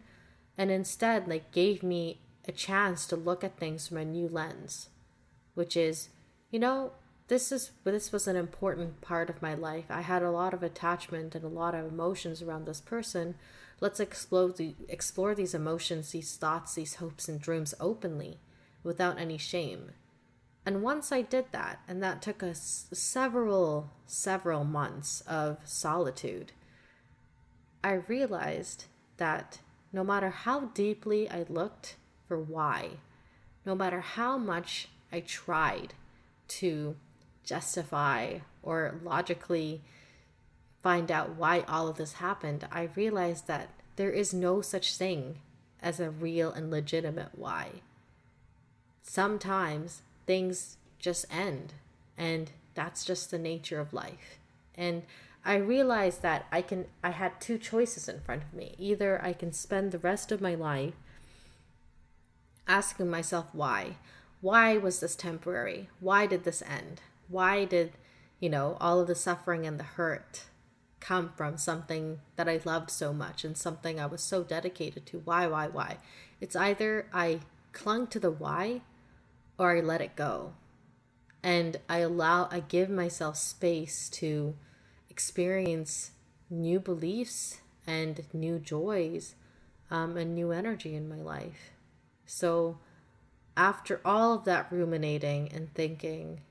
and 0.58 0.72
instead 0.72 1.28
like 1.28 1.52
gave 1.52 1.84
me 1.84 2.20
a 2.48 2.52
chance 2.52 3.06
to 3.08 3.16
look 3.16 3.44
at 3.44 3.58
things 3.58 3.88
from 3.88 3.98
a 3.98 4.06
new 4.06 4.28
lens 4.28 4.90
which 5.54 5.76
is 5.76 6.10
you 6.52 6.60
know 6.60 6.92
this 7.28 7.52
is 7.52 7.72
this 7.84 8.12
was 8.12 8.28
an 8.28 8.36
important 8.36 9.02
part 9.02 9.30
of 9.30 9.42
my 9.42 9.56
life. 9.56 9.86
I 9.90 10.02
had 10.02 10.22
a 10.22 10.32
lot 10.32 10.54
of 10.54 10.62
attachment 10.62 11.34
and 11.34 11.44
a 11.44 11.48
lot 11.48 11.74
of 11.74 11.86
emotions 11.86 12.42
around 12.42 12.66
this 12.66 12.82
person. 12.82 13.36
Let's 13.82 14.00
explore 14.00 14.50
the, 14.50 14.76
explore 14.88 15.36
these 15.36 15.54
emotions, 15.54 16.12
these 16.12 16.36
thoughts, 16.38 16.76
these 16.76 16.96
hopes 16.96 17.28
and 17.28 17.42
dreams 17.42 17.74
openly, 17.80 18.40
without 18.84 19.20
any 19.20 19.38
shame. 19.38 19.92
And 20.66 20.82
once 20.82 21.12
I 21.12 21.22
did 21.22 21.46
that, 21.52 21.80
and 21.88 22.02
that 22.02 22.22
took 22.22 22.42
us 22.42 22.88
several 22.92 23.92
several 24.08 24.64
months 24.64 25.22
of 25.22 25.58
solitude, 25.64 26.52
I 27.84 27.94
realized 27.94 28.86
that 29.18 29.60
no 29.94 30.04
matter 30.04 30.30
how 30.30 30.66
deeply 30.74 31.30
I 31.30 31.46
looked 31.48 31.98
for 32.28 32.40
why, 32.40 32.98
no 33.66 33.76
matter 33.76 34.02
how 34.02 34.38
much 34.38 34.90
I 35.12 35.20
tried 35.20 35.94
to 36.48 36.96
justify 37.44 38.40
or 38.64 39.00
logically 39.04 39.82
find 40.82 41.12
out 41.12 41.36
why 41.36 41.62
all 41.68 41.88
of 41.88 41.98
this 41.98 42.14
happened, 42.14 42.68
I 42.72 42.90
realized 42.96 43.48
that 43.48 43.70
there 43.96 44.12
is 44.12 44.34
no 44.34 44.62
such 44.62 44.96
thing 44.96 45.40
as 45.82 46.00
a 46.00 46.10
real 46.10 46.52
and 46.52 46.72
legitimate 46.72 47.30
why. 47.34 47.82
Sometimes 49.04 50.02
things 50.26 50.78
just 51.00 51.26
end, 51.32 51.74
and 52.18 52.52
that's 52.74 53.06
just 53.06 53.32
the 53.32 53.38
nature 53.38 53.80
of 53.80 53.94
life. 53.94 54.40
And 54.76 55.04
I 55.44 55.56
realized 55.56 56.22
that 56.22 56.46
I 56.52 56.62
can 56.62 56.88
I 57.04 57.12
had 57.12 57.40
two 57.40 57.58
choices 57.58 58.10
in 58.10 58.22
front 58.22 58.44
of 58.44 58.54
me. 58.54 58.76
Either 58.78 59.24
I 59.24 59.34
can 59.34 59.54
spend 59.54 59.92
the 59.92 60.00
rest 60.00 60.32
of 60.32 60.42
my 60.42 60.56
life 60.56 60.96
asking 62.68 63.10
myself 63.10 63.48
why. 63.54 63.98
Why 64.42 64.78
was 64.78 65.00
this 65.00 65.16
temporary? 65.16 65.90
Why 66.00 66.26
did 66.26 66.44
this 66.44 66.62
end? 66.62 67.02
why 67.28 67.66
did 67.66 67.94
you 68.40 68.50
know 68.50 68.78
all 68.80 69.00
of 69.00 69.08
the 69.08 69.16
suffering 69.16 69.66
and 69.66 69.80
the 69.80 69.84
hurt 69.84 70.44
come 71.00 71.32
from 71.36 71.58
something 71.58 72.20
that 72.36 72.50
I 72.50 72.60
loved 72.66 72.90
so 72.90 73.14
much 73.14 73.44
and 73.44 73.58
something 73.58 74.00
I 74.00 74.06
was 74.06 74.22
so 74.22 74.44
dedicated 74.44 75.06
to? 75.08 75.20
Why, 75.20 75.48
why, 75.48 75.68
why? 75.68 75.98
It's 76.42 76.56
either 76.56 77.08
I 77.14 77.42
clung 77.74 78.08
to 78.08 78.20
the 78.20 78.32
why 78.32 78.82
or 79.58 79.76
I 79.76 79.82
let 79.82 80.02
it 80.02 80.16
go. 80.16 80.54
And 81.44 81.78
I 81.88 82.00
allow, 82.00 82.48
I 82.52 82.62
give 82.62 82.90
myself 82.90 83.38
space 83.38 84.10
to 84.12 84.56
experience 85.10 86.12
new 86.50 86.80
beliefs 86.80 87.60
and 87.86 88.26
new 88.34 88.60
joys 88.60 89.36
um, 89.92 90.18
and 90.18 90.34
new 90.34 90.52
energy 90.52 90.96
in 90.96 91.08
my 91.08 91.18
life. 91.18 91.72
So, 92.26 92.80
after 93.56 94.02
all 94.04 94.34
of 94.34 94.44
that 94.46 94.68
ruminating 94.72 95.50
and 95.54 95.74
thinking 95.74 96.42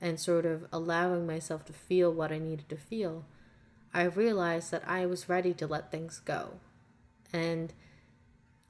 and 0.00 0.20
sort 0.20 0.46
of 0.46 0.66
allowing 0.72 1.26
myself 1.26 1.64
to 1.64 1.72
feel 1.72 2.12
what 2.12 2.30
I 2.30 2.38
needed 2.38 2.68
to 2.68 2.76
feel, 2.76 3.24
I 3.92 4.02
realized 4.04 4.70
that 4.70 4.86
I 4.86 5.06
was 5.06 5.28
ready 5.28 5.54
to 5.54 5.66
let 5.66 5.90
things 5.90 6.20
go. 6.24 6.60
And 7.32 7.72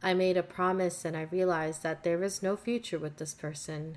I 0.05 0.13
made 0.13 0.37
a 0.37 0.43
promise 0.43 1.07
and 1.07 1.17
I 1.17 1.23
realized 1.23 1.83
that 1.83 2.05
there 2.05 2.23
is 2.23 2.43
no 2.43 2.57
future 2.57 2.99
with 2.99 3.17
this 3.17 3.33
person, 3.33 3.97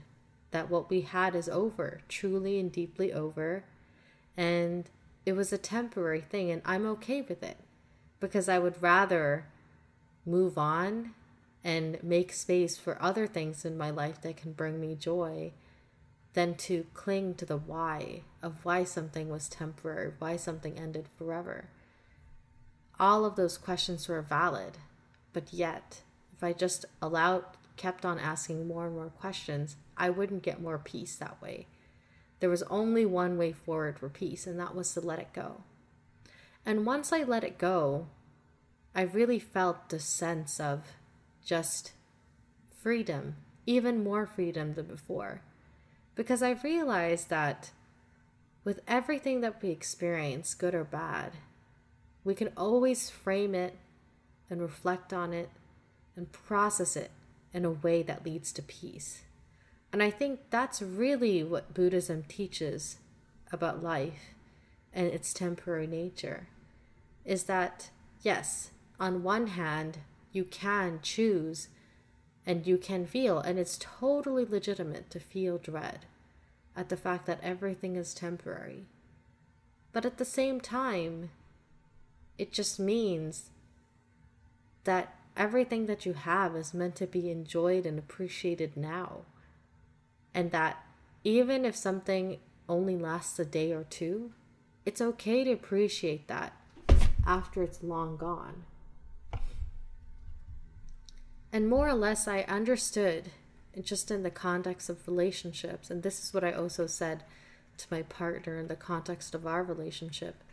that 0.52 0.70
what 0.70 0.90
we 0.90 1.02
had 1.02 1.36
is 1.36 1.50
over, 1.50 2.00
truly 2.08 2.58
and 2.62 2.72
deeply 2.72 3.12
over. 3.12 3.66
And 4.38 4.90
it 5.26 5.34
was 5.34 5.52
a 5.52 5.58
temporary 5.58 6.22
thing, 6.22 6.50
and 6.50 6.62
I'm 6.64 6.86
okay 6.86 7.22
with 7.22 7.44
it 7.44 7.58
because 8.22 8.48
I 8.48 8.58
would 8.58 8.82
rather 8.82 9.48
move 10.26 10.58
on 10.58 11.14
and 11.62 12.02
make 12.02 12.32
space 12.32 12.78
for 12.78 13.02
other 13.02 13.28
things 13.28 13.66
in 13.66 13.78
my 13.78 13.90
life 13.90 14.22
that 14.22 14.38
can 14.38 14.54
bring 14.54 14.80
me 14.80 14.96
joy 14.96 15.52
than 16.32 16.56
to 16.56 16.86
cling 16.94 17.36
to 17.36 17.46
the 17.46 17.58
why 17.58 18.22
of 18.42 18.64
why 18.64 18.86
something 18.86 19.28
was 19.28 19.50
temporary, 19.50 20.14
why 20.20 20.38
something 20.38 20.80
ended 20.80 21.08
forever. 21.18 21.66
All 22.98 23.26
of 23.26 23.36
those 23.36 23.58
questions 23.58 24.08
were 24.08 24.22
valid, 24.22 24.78
but 25.34 25.53
yet, 25.53 26.01
if 26.36 26.43
I 26.43 26.53
just 26.53 26.86
allowed, 27.01 27.46
kept 27.75 28.05
on 28.05 28.19
asking 28.19 28.67
more 28.67 28.88
and 28.88 28.96
more 28.96 29.10
questions, 29.10 29.75
I 29.96 30.10
wouldn't 30.10 30.43
get 30.43 30.62
more 30.62 30.77
peace 30.77 31.15
that 31.15 31.41
way. 31.41 31.67
There 32.39 32.50
was 32.50 32.63
only 32.63 33.05
one 33.05 33.38
way 33.38 33.51
forward 33.51 34.00
for 34.00 34.10
peace, 34.10 34.46
and 34.46 34.60
that 34.60 34.75
was 34.75 34.93
to 34.93 35.01
let 35.01 35.19
it 35.19 35.34
go. 35.34 35.63
And 36.65 36.86
once 36.86 37.12
I 37.12 37.24
let 37.24 37.43
it 37.43 37.57
go, 37.57 38.07
I 38.93 39.01
really 39.01 39.39
felt 39.39 39.89
the 39.89 40.00
sense 40.00 40.60
of 40.60 40.84
just 41.46 41.93
freedom, 42.81 43.36
even 43.65 44.03
more 44.03 44.25
freedom 44.25 44.74
than 44.74 44.86
before. 44.86 45.41
Because 46.15 46.41
I 46.41 46.51
realized 46.51 47.29
that 47.29 47.72
with 48.63 48.81
everything 48.88 49.41
that 49.41 49.62
we 49.62 49.69
experience, 49.69 50.53
good 50.53 50.75
or 50.75 50.84
bad, 50.84 51.34
we 52.24 52.36
can 52.36 52.51
always 52.57 53.10
frame 53.10 53.55
it 53.55 53.77
and 54.50 54.62
reflect 54.62 55.13
on 55.13 55.34
it 55.34 55.50
and 56.16 56.32
process 56.32 56.96
it 56.96 57.12
in 57.54 57.66
a 57.66 57.72
way 57.72 58.01
that 58.04 58.25
leads 58.25 58.51
to 58.54 58.62
peace. 58.62 59.22
And 59.92 60.04
I 60.04 60.10
think 60.10 60.39
that's 60.50 60.82
really 60.82 61.44
what 61.44 61.74
Buddhism 61.74 62.24
teaches 62.27 62.98
about 63.51 63.84
life 63.84 64.34
and 64.94 65.08
its 65.08 65.34
temporary 65.34 65.88
nature 65.88 66.48
is 67.24 67.44
that, 67.44 67.89
yes, 68.22 68.72
on 69.00 69.24
one 69.24 69.48
hand, 69.48 70.00
you 70.32 70.44
can 70.44 71.00
choose 71.01 71.70
and 72.46 72.66
you 72.66 72.77
can 72.77 73.06
feel, 73.06 73.39
and 73.39 73.60
it's 73.60 73.77
totally 73.80 74.46
legitimate 74.46 75.10
to 75.10 75.20
feel 75.20 75.58
dread 75.58 76.06
at 76.75 76.89
the 76.89 76.98
fact 76.98 77.25
that 77.25 77.39
everything 77.44 77.96
is 77.96 78.13
temporary. 78.13 78.86
But 79.92 80.06
at 80.06 80.18
the 80.18 80.25
same 80.25 80.62
time, 80.62 81.32
it 82.38 82.54
just 82.54 82.80
means 82.80 83.50
that 84.88 85.13
everything 85.36 85.86
that 85.86 86.06
you 86.06 86.13
have 86.13 86.56
is 86.56 86.74
meant 86.74 86.96
to 86.96 87.06
be 87.06 87.29
enjoyed 87.29 87.86
and 87.86 88.00
appreciated 88.00 88.75
now. 88.75 89.20
And 90.34 90.51
that 90.51 90.84
even 91.24 91.65
if 91.65 91.75
something 91.75 92.39
only 92.70 92.98
lasts 92.98 93.38
a 93.38 93.46
day 93.46 93.74
or 93.74 93.84
two, 93.84 94.32
it's 94.86 95.01
okay 95.01 95.44
to 95.44 95.51
appreciate 95.51 96.27
that 96.27 96.53
after 97.25 97.62
it's 97.62 97.84
long 97.84 98.15
gone. 98.17 98.63
And 101.51 101.67
more 101.67 101.89
or 101.89 101.94
less, 101.94 102.27
I 102.27 102.41
understood, 102.41 103.32
just 103.82 104.10
in 104.10 104.24
the 104.24 104.32
context 104.32 104.89
of 104.89 105.06
relationships, 105.08 105.89
and 105.89 106.01
this 106.01 106.24
is 106.24 106.34
what 106.34 106.44
I 106.44 106.53
also 106.53 106.88
said 106.88 107.24
to 107.77 107.88
my 107.91 108.03
partner 108.03 108.58
in 108.58 108.67
the 108.67 108.75
context 108.75 109.36
of 109.36 109.46
our 109.46 109.63
relationship, 109.63 110.44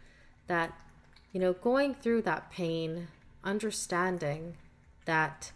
that, 0.48 0.72
you 1.32 1.40
know, 1.40 1.52
going 1.52 1.94
through 1.94 2.22
that 2.22 2.50
pain, 2.50 3.08
understanding 3.44 4.56
that 5.04 5.52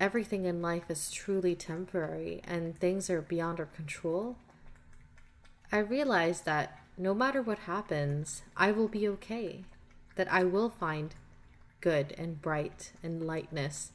everything 0.00 0.44
in 0.44 0.60
life 0.60 0.90
is 0.90 1.10
truly 1.10 1.54
temporary 1.54 2.40
and 2.44 2.78
things 2.78 3.08
are 3.08 3.22
beyond 3.22 3.60
our 3.60 3.66
control, 3.66 4.36
I 5.70 5.78
realized 5.78 6.44
that 6.44 6.78
no 6.96 7.14
matter 7.14 7.42
what 7.42 7.60
happens, 7.60 8.42
I 8.56 8.70
will 8.72 8.88
be 8.88 9.08
okay. 9.08 9.64
That 10.16 10.32
I 10.32 10.44
will 10.44 10.70
find 10.70 11.14
good 11.80 12.14
and 12.16 12.40
bright 12.40 12.92
and 13.02 13.26
lightness 13.26 13.90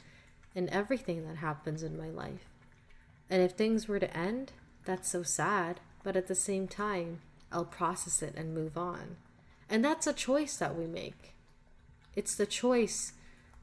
in 0.53 0.69
everything 0.69 1.25
that 1.27 1.37
happens 1.37 1.81
in 1.81 1.97
my 1.97 2.09
life. 2.09 2.49
And 3.29 3.41
if 3.41 3.51
things 3.51 3.87
were 3.87 3.99
to 3.99 4.17
end, 4.17 4.51
that's 4.85 5.09
so 5.09 5.23
sad, 5.23 5.79
but 6.03 6.15
at 6.15 6.27
the 6.27 6.35
same 6.35 6.67
time, 6.67 7.21
I'll 7.51 7.65
process 7.65 8.21
it 8.21 8.35
and 8.35 8.53
move 8.53 8.77
on. 8.77 9.17
And 9.69 9.85
that's 9.85 10.07
a 10.07 10.13
choice 10.13 10.57
that 10.57 10.75
we 10.75 10.87
make. 10.87 11.35
It's 12.19 12.35
the 12.35 12.45
choice 12.45 13.13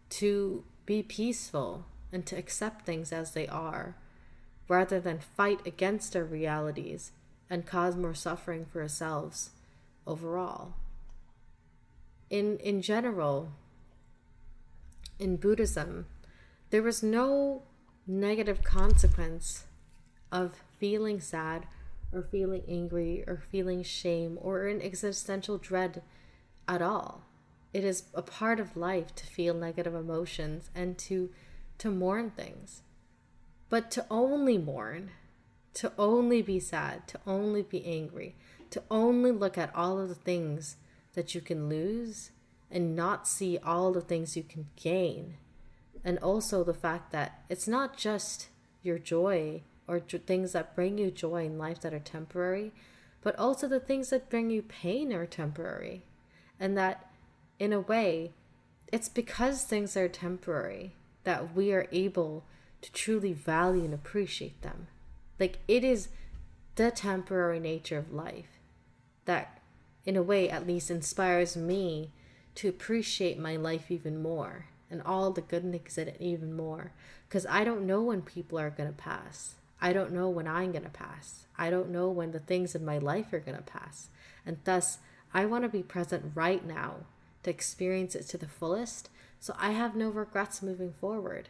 to 0.08 0.64
be 0.86 1.02
peaceful 1.02 1.84
and 2.10 2.24
to 2.24 2.38
accept 2.38 2.86
things 2.86 3.12
as 3.12 3.32
they 3.32 3.46
are, 3.46 3.98
rather 4.66 4.98
than 4.98 5.18
fight 5.18 5.60
against 5.66 6.16
our 6.16 6.24
realities 6.24 7.12
and 7.50 7.66
cause 7.66 7.96
more 7.96 8.14
suffering 8.14 8.64
for 8.64 8.80
ourselves 8.80 9.50
overall. 10.06 10.72
In, 12.30 12.56
in 12.60 12.80
general, 12.80 13.52
in 15.18 15.36
Buddhism, 15.36 16.06
there 16.70 16.82
was 16.82 17.02
no 17.02 17.62
negative 18.06 18.64
consequence 18.64 19.66
of 20.32 20.62
feeling 20.78 21.20
sad 21.20 21.66
or 22.10 22.22
feeling 22.22 22.62
angry 22.66 23.22
or 23.26 23.42
feeling 23.52 23.82
shame 23.82 24.38
or 24.40 24.66
an 24.66 24.80
existential 24.80 25.58
dread 25.58 26.00
at 26.66 26.80
all. 26.80 27.26
It 27.76 27.84
is 27.84 28.04
a 28.14 28.22
part 28.22 28.58
of 28.58 28.74
life 28.74 29.14
to 29.16 29.26
feel 29.26 29.52
negative 29.52 29.94
emotions 29.94 30.70
and 30.74 30.96
to 30.98 31.30
to 31.78 31.90
mourn 31.90 32.30
things. 32.30 32.80
But 33.68 33.90
to 33.90 34.06
only 34.10 34.56
mourn, 34.56 35.10
to 35.74 35.92
only 35.98 36.40
be 36.40 36.58
sad, 36.58 37.06
to 37.08 37.20
only 37.26 37.62
be 37.62 37.84
angry, 37.84 38.34
to 38.70 38.82
only 38.90 39.30
look 39.30 39.58
at 39.58 39.74
all 39.74 39.98
of 39.98 40.08
the 40.08 40.14
things 40.14 40.76
that 41.12 41.34
you 41.34 41.42
can 41.42 41.68
lose 41.68 42.30
and 42.70 42.96
not 42.96 43.28
see 43.28 43.58
all 43.58 43.92
the 43.92 44.00
things 44.00 44.38
you 44.38 44.42
can 44.42 44.68
gain 44.76 45.34
and 46.06 46.20
also 46.20 46.62
the 46.62 46.72
fact 46.72 47.10
that 47.10 47.42
it's 47.48 47.66
not 47.66 47.96
just 47.96 48.46
your 48.80 48.98
joy 48.98 49.60
or 49.88 49.98
things 49.98 50.52
that 50.52 50.76
bring 50.76 50.96
you 50.98 51.10
joy 51.10 51.44
in 51.44 51.58
life 51.58 51.80
that 51.80 51.92
are 51.92 51.98
temporary, 51.98 52.72
but 53.22 53.36
also 53.36 53.66
the 53.66 53.80
things 53.80 54.10
that 54.10 54.30
bring 54.30 54.48
you 54.48 54.62
pain 54.62 55.12
are 55.12 55.26
temporary. 55.26 56.04
And 56.60 56.78
that, 56.78 57.05
in 57.58 57.72
a 57.72 57.80
way, 57.80 58.32
it's 58.92 59.08
because 59.08 59.62
things 59.62 59.96
are 59.96 60.08
temporary 60.08 60.94
that 61.24 61.54
we 61.54 61.72
are 61.72 61.88
able 61.90 62.44
to 62.82 62.92
truly 62.92 63.32
value 63.32 63.84
and 63.84 63.94
appreciate 63.94 64.62
them. 64.62 64.86
Like, 65.40 65.58
it 65.66 65.82
is 65.82 66.08
the 66.76 66.90
temporary 66.90 67.58
nature 67.58 67.98
of 67.98 68.12
life 68.12 68.60
that, 69.24 69.60
in 70.04 70.16
a 70.16 70.22
way, 70.22 70.48
at 70.48 70.66
least 70.66 70.90
inspires 70.90 71.56
me 71.56 72.10
to 72.54 72.68
appreciate 72.68 73.38
my 73.38 73.56
life 73.56 73.90
even 73.90 74.22
more 74.22 74.66
and 74.90 75.02
all 75.02 75.30
the 75.32 75.40
goodness 75.40 75.98
in 75.98 76.08
it 76.08 76.16
even 76.20 76.54
more. 76.54 76.92
Because 77.28 77.46
I 77.46 77.64
don't 77.64 77.86
know 77.86 78.02
when 78.02 78.22
people 78.22 78.58
are 78.58 78.70
going 78.70 78.88
to 78.88 78.94
pass. 78.94 79.56
I 79.80 79.92
don't 79.92 80.12
know 80.12 80.28
when 80.28 80.46
I'm 80.46 80.72
going 80.72 80.84
to 80.84 80.90
pass. 80.90 81.46
I 81.58 81.70
don't 81.70 81.90
know 81.90 82.08
when 82.08 82.30
the 82.30 82.38
things 82.38 82.74
in 82.74 82.84
my 82.84 82.98
life 82.98 83.32
are 83.32 83.40
going 83.40 83.56
to 83.56 83.62
pass. 83.62 84.08
And 84.44 84.58
thus, 84.64 84.98
I 85.34 85.44
want 85.44 85.64
to 85.64 85.68
be 85.68 85.82
present 85.82 86.32
right 86.34 86.64
now 86.64 86.98
to 87.46 87.50
experience 87.50 88.14
it 88.14 88.28
to 88.28 88.36
the 88.36 88.48
fullest 88.48 89.08
so 89.38 89.54
I 89.58 89.70
have 89.70 89.94
no 89.94 90.08
regrets 90.08 90.62
moving 90.62 90.92
forward. 90.92 91.48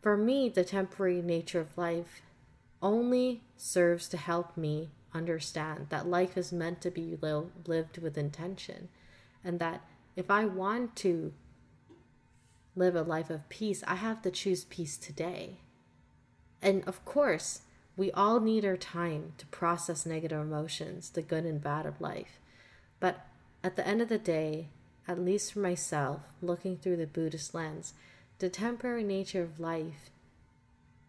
For 0.00 0.16
me, 0.16 0.48
the 0.48 0.64
temporary 0.64 1.20
nature 1.20 1.60
of 1.60 1.76
life 1.76 2.22
only 2.80 3.42
serves 3.56 4.08
to 4.08 4.16
help 4.16 4.56
me 4.56 4.90
understand 5.12 5.86
that 5.88 6.06
life 6.06 6.36
is 6.36 6.52
meant 6.52 6.80
to 6.82 6.90
be 6.90 7.18
lived 7.20 7.98
with 7.98 8.16
intention 8.16 8.88
and 9.44 9.58
that 9.58 9.82
if 10.14 10.30
I 10.30 10.44
want 10.44 10.94
to 10.96 11.32
live 12.76 12.94
a 12.94 13.02
life 13.02 13.30
of 13.30 13.48
peace, 13.48 13.82
I 13.86 13.96
have 13.96 14.22
to 14.22 14.30
choose 14.30 14.64
peace 14.64 14.96
today. 14.96 15.58
And 16.60 16.86
of 16.86 17.04
course, 17.04 17.62
we 17.96 18.12
all 18.12 18.38
need 18.38 18.64
our 18.64 18.76
time 18.76 19.32
to 19.38 19.46
process 19.46 20.06
negative 20.06 20.40
emotions, 20.40 21.10
the 21.10 21.22
good 21.22 21.44
and 21.44 21.60
bad 21.60 21.86
of 21.86 22.00
life. 22.00 22.38
But 23.00 23.26
at 23.64 23.76
the 23.76 23.86
end 23.86 24.00
of 24.00 24.08
the 24.08 24.18
day, 24.18 24.68
at 25.08 25.18
least 25.18 25.52
for 25.52 25.60
myself, 25.60 26.20
looking 26.40 26.76
through 26.76 26.96
the 26.96 27.06
Buddhist 27.06 27.54
lens, 27.54 27.94
the 28.38 28.48
temporary 28.48 29.04
nature 29.04 29.42
of 29.42 29.60
life 29.60 30.10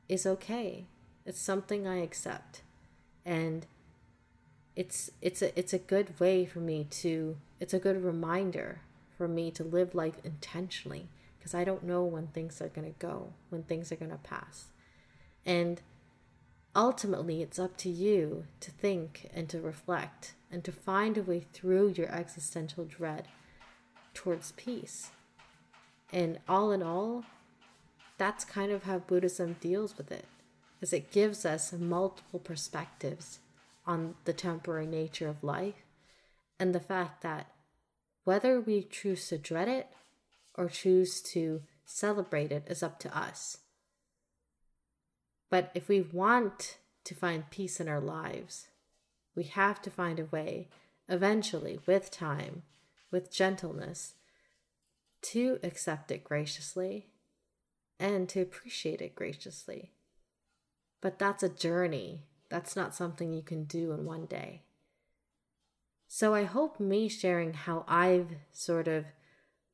is 0.10 0.26
okay. 0.26 0.86
It's 1.26 1.40
something 1.40 1.88
I 1.88 1.98
accept. 1.98 2.62
And 3.26 3.66
it's 4.76 5.12
it's 5.22 5.42
a 5.42 5.58
it's 5.58 5.74
a 5.74 5.80
good 5.80 6.20
way 6.20 6.46
for 6.46 6.60
me 6.60 6.88
to 6.90 7.38
it's 7.60 7.76
a 7.76 7.80
good 7.80 8.04
reminder 8.04 8.82
for 9.18 9.28
me 9.28 9.52
to 9.52 9.64
live 9.64 9.94
life 9.94 10.16
intentionally 10.24 11.08
because 11.38 11.54
I 11.54 11.64
don't 11.64 11.84
know 11.84 12.04
when 12.04 12.28
things 12.28 12.62
are 12.62 12.70
going 12.70 12.92
to 12.92 13.00
go, 13.00 13.34
when 13.50 13.64
things 13.64 13.92
are 13.92 13.98
going 13.98 14.12
to 14.12 14.18
pass. 14.18 14.68
And 15.46 15.82
ultimately, 16.74 17.42
it's 17.42 17.60
up 17.60 17.76
to 17.78 17.90
you 17.90 18.46
to 18.62 18.72
think 18.72 19.30
and 19.34 19.50
to 19.50 19.60
reflect 19.60 20.36
and 20.50 20.64
to 20.64 20.72
find 20.72 21.18
a 21.18 21.24
way 21.24 21.46
through 21.52 21.96
your 21.98 22.10
existential 22.10 22.86
dread 22.86 23.28
towards 24.14 24.52
peace. 24.54 25.12
And 26.12 26.40
all 26.48 26.72
in 26.72 26.84
all, 26.84 27.26
that's 28.18 28.46
kind 28.46 28.72
of 28.72 28.84
how 28.84 29.00
Buddhism 29.00 29.56
deals 29.60 29.98
with 29.98 30.12
it, 30.12 30.26
is 30.82 30.94
it 30.94 31.12
gives 31.12 31.46
us 31.46 31.74
multiple 31.74 32.40
perspectives 32.40 33.40
on 33.86 34.16
the 34.26 34.34
temporary 34.34 34.86
nature 34.86 35.28
of 35.28 35.44
life 35.44 35.84
and 36.60 36.74
the 36.74 36.80
fact 36.80 37.22
that 37.24 37.48
whether 38.24 38.62
we 38.62 38.84
choose 38.84 39.28
to 39.30 39.38
dread 39.38 39.68
it 39.68 39.88
or 40.56 40.70
choose 40.70 41.22
to 41.22 41.62
celebrate 41.86 42.52
it 42.52 42.64
is 42.68 42.82
up 42.82 43.00
to 43.00 43.18
us. 43.18 43.58
But 45.50 45.72
if 45.74 45.88
we 45.88 46.02
want 46.02 46.78
to 47.04 47.16
find 47.16 47.50
peace 47.50 47.80
in 47.80 47.90
our 47.90 48.00
lives, 48.00 48.68
we 49.36 49.44
have 49.44 49.82
to 49.82 49.90
find 49.90 50.20
a 50.20 50.26
way, 50.26 50.70
eventually, 51.10 51.80
with 51.86 52.10
time, 52.10 52.64
with 53.14 53.32
gentleness, 53.32 54.16
to 55.22 55.60
accept 55.64 56.12
it 56.12 56.26
graciously 56.26 57.08
and 58.00 58.28
to 58.28 58.42
appreciate 58.42 59.02
it 59.02 59.16
graciously. 59.16 59.92
But 61.00 61.20
that's 61.20 61.44
a 61.44 61.50
journey. 61.50 62.24
That's 62.50 62.76
not 62.76 62.96
something 62.96 63.32
you 63.32 63.44
can 63.44 63.64
do 63.64 63.92
in 63.92 64.04
one 64.04 64.26
day. 64.26 64.64
So 66.08 66.34
I 66.34 66.44
hope 66.44 66.80
me 66.80 67.08
sharing 67.08 67.54
how 67.54 67.86
I've 67.88 68.32
sort 68.52 68.88
of 68.88 69.06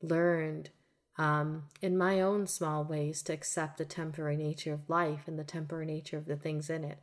learned 0.02 0.69
um, 1.17 1.63
in 1.82 1.97
my 1.97 2.21
own 2.21 2.45
small 2.45 2.84
ways 2.84 3.21
to 3.23 3.34
accept 3.34 3.78
the 3.78 3.86
temporary 3.86 4.38
nature 4.38 4.73
of 4.73 4.89
life 4.89 5.21
and 5.28 5.39
the 5.39 5.43
temporary 5.43 5.86
nature 5.86 6.17
of 6.17 6.25
the 6.25 6.38
things 6.38 6.69
in 6.69 6.84
it 6.84 6.99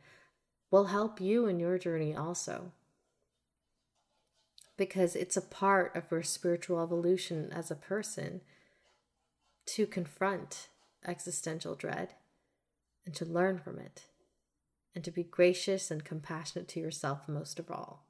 will 0.71 0.85
help 0.85 1.19
you 1.19 1.45
in 1.45 1.59
your 1.59 1.77
journey 1.77 2.15
also. 2.15 2.71
Because 4.77 5.15
it's 5.15 5.35
a 5.35 5.41
part 5.41 5.95
of 5.95 6.11
your 6.11 6.23
spiritual 6.23 6.81
evolution 6.81 7.51
as 7.51 7.71
a 7.71 7.75
person 7.75 8.41
to 9.67 9.85
confront 9.85 10.69
existential 11.05 11.75
dread 11.75 12.13
and 13.05 13.15
to 13.15 13.25
learn 13.25 13.57
from 13.59 13.79
it 13.79 14.05
and 14.93 15.03
to 15.03 15.11
be 15.11 15.23
gracious 15.23 15.91
and 15.91 16.03
compassionate 16.03 16.67
to 16.69 16.79
yourself 16.79 17.27
most 17.27 17.59
of 17.59 17.69
all. 17.71 18.05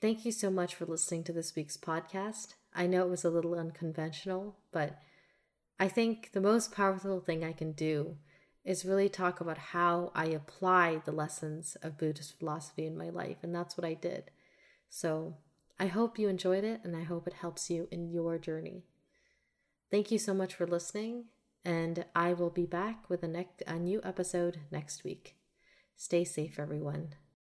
Thank 0.00 0.24
you 0.24 0.32
so 0.32 0.50
much 0.50 0.74
for 0.74 0.84
listening 0.84 1.24
to 1.24 1.32
this 1.32 1.54
week's 1.56 1.76
podcast. 1.76 2.54
I 2.74 2.86
know 2.86 3.06
it 3.06 3.10
was 3.10 3.24
a 3.24 3.30
little 3.30 3.54
unconventional, 3.54 4.56
but 4.70 5.00
I 5.78 5.88
think 5.88 6.32
the 6.32 6.40
most 6.40 6.72
powerful 6.72 7.20
thing 7.20 7.42
I 7.44 7.52
can 7.52 7.72
do 7.72 8.16
is 8.64 8.84
really 8.84 9.08
talk 9.08 9.40
about 9.40 9.58
how 9.58 10.10
I 10.14 10.26
apply 10.26 11.00
the 11.04 11.12
lessons 11.12 11.76
of 11.82 11.96
Buddhist 11.96 12.38
philosophy 12.38 12.86
in 12.86 12.98
my 12.98 13.08
life, 13.08 13.38
and 13.42 13.54
that's 13.54 13.78
what 13.78 13.84
I 13.86 13.94
did. 13.94 14.30
So 14.88 15.36
I 15.78 15.86
hope 15.86 16.18
you 16.18 16.28
enjoyed 16.28 16.64
it, 16.64 16.80
and 16.84 16.96
I 16.96 17.02
hope 17.02 17.26
it 17.26 17.34
helps 17.34 17.70
you 17.70 17.88
in 17.90 18.10
your 18.10 18.38
journey. 18.38 18.84
Thank 19.90 20.10
you 20.10 20.18
so 20.18 20.34
much 20.34 20.54
for 20.54 20.66
listening, 20.66 21.26
and 21.64 22.04
I 22.14 22.32
will 22.32 22.50
be 22.50 22.66
back 22.66 23.08
with 23.08 23.22
a, 23.22 23.28
next, 23.28 23.62
a 23.66 23.78
new 23.78 24.00
episode 24.02 24.60
next 24.70 25.04
week. 25.04 25.36
Stay 25.96 26.24
safe, 26.24 26.58
everyone. 26.58 27.14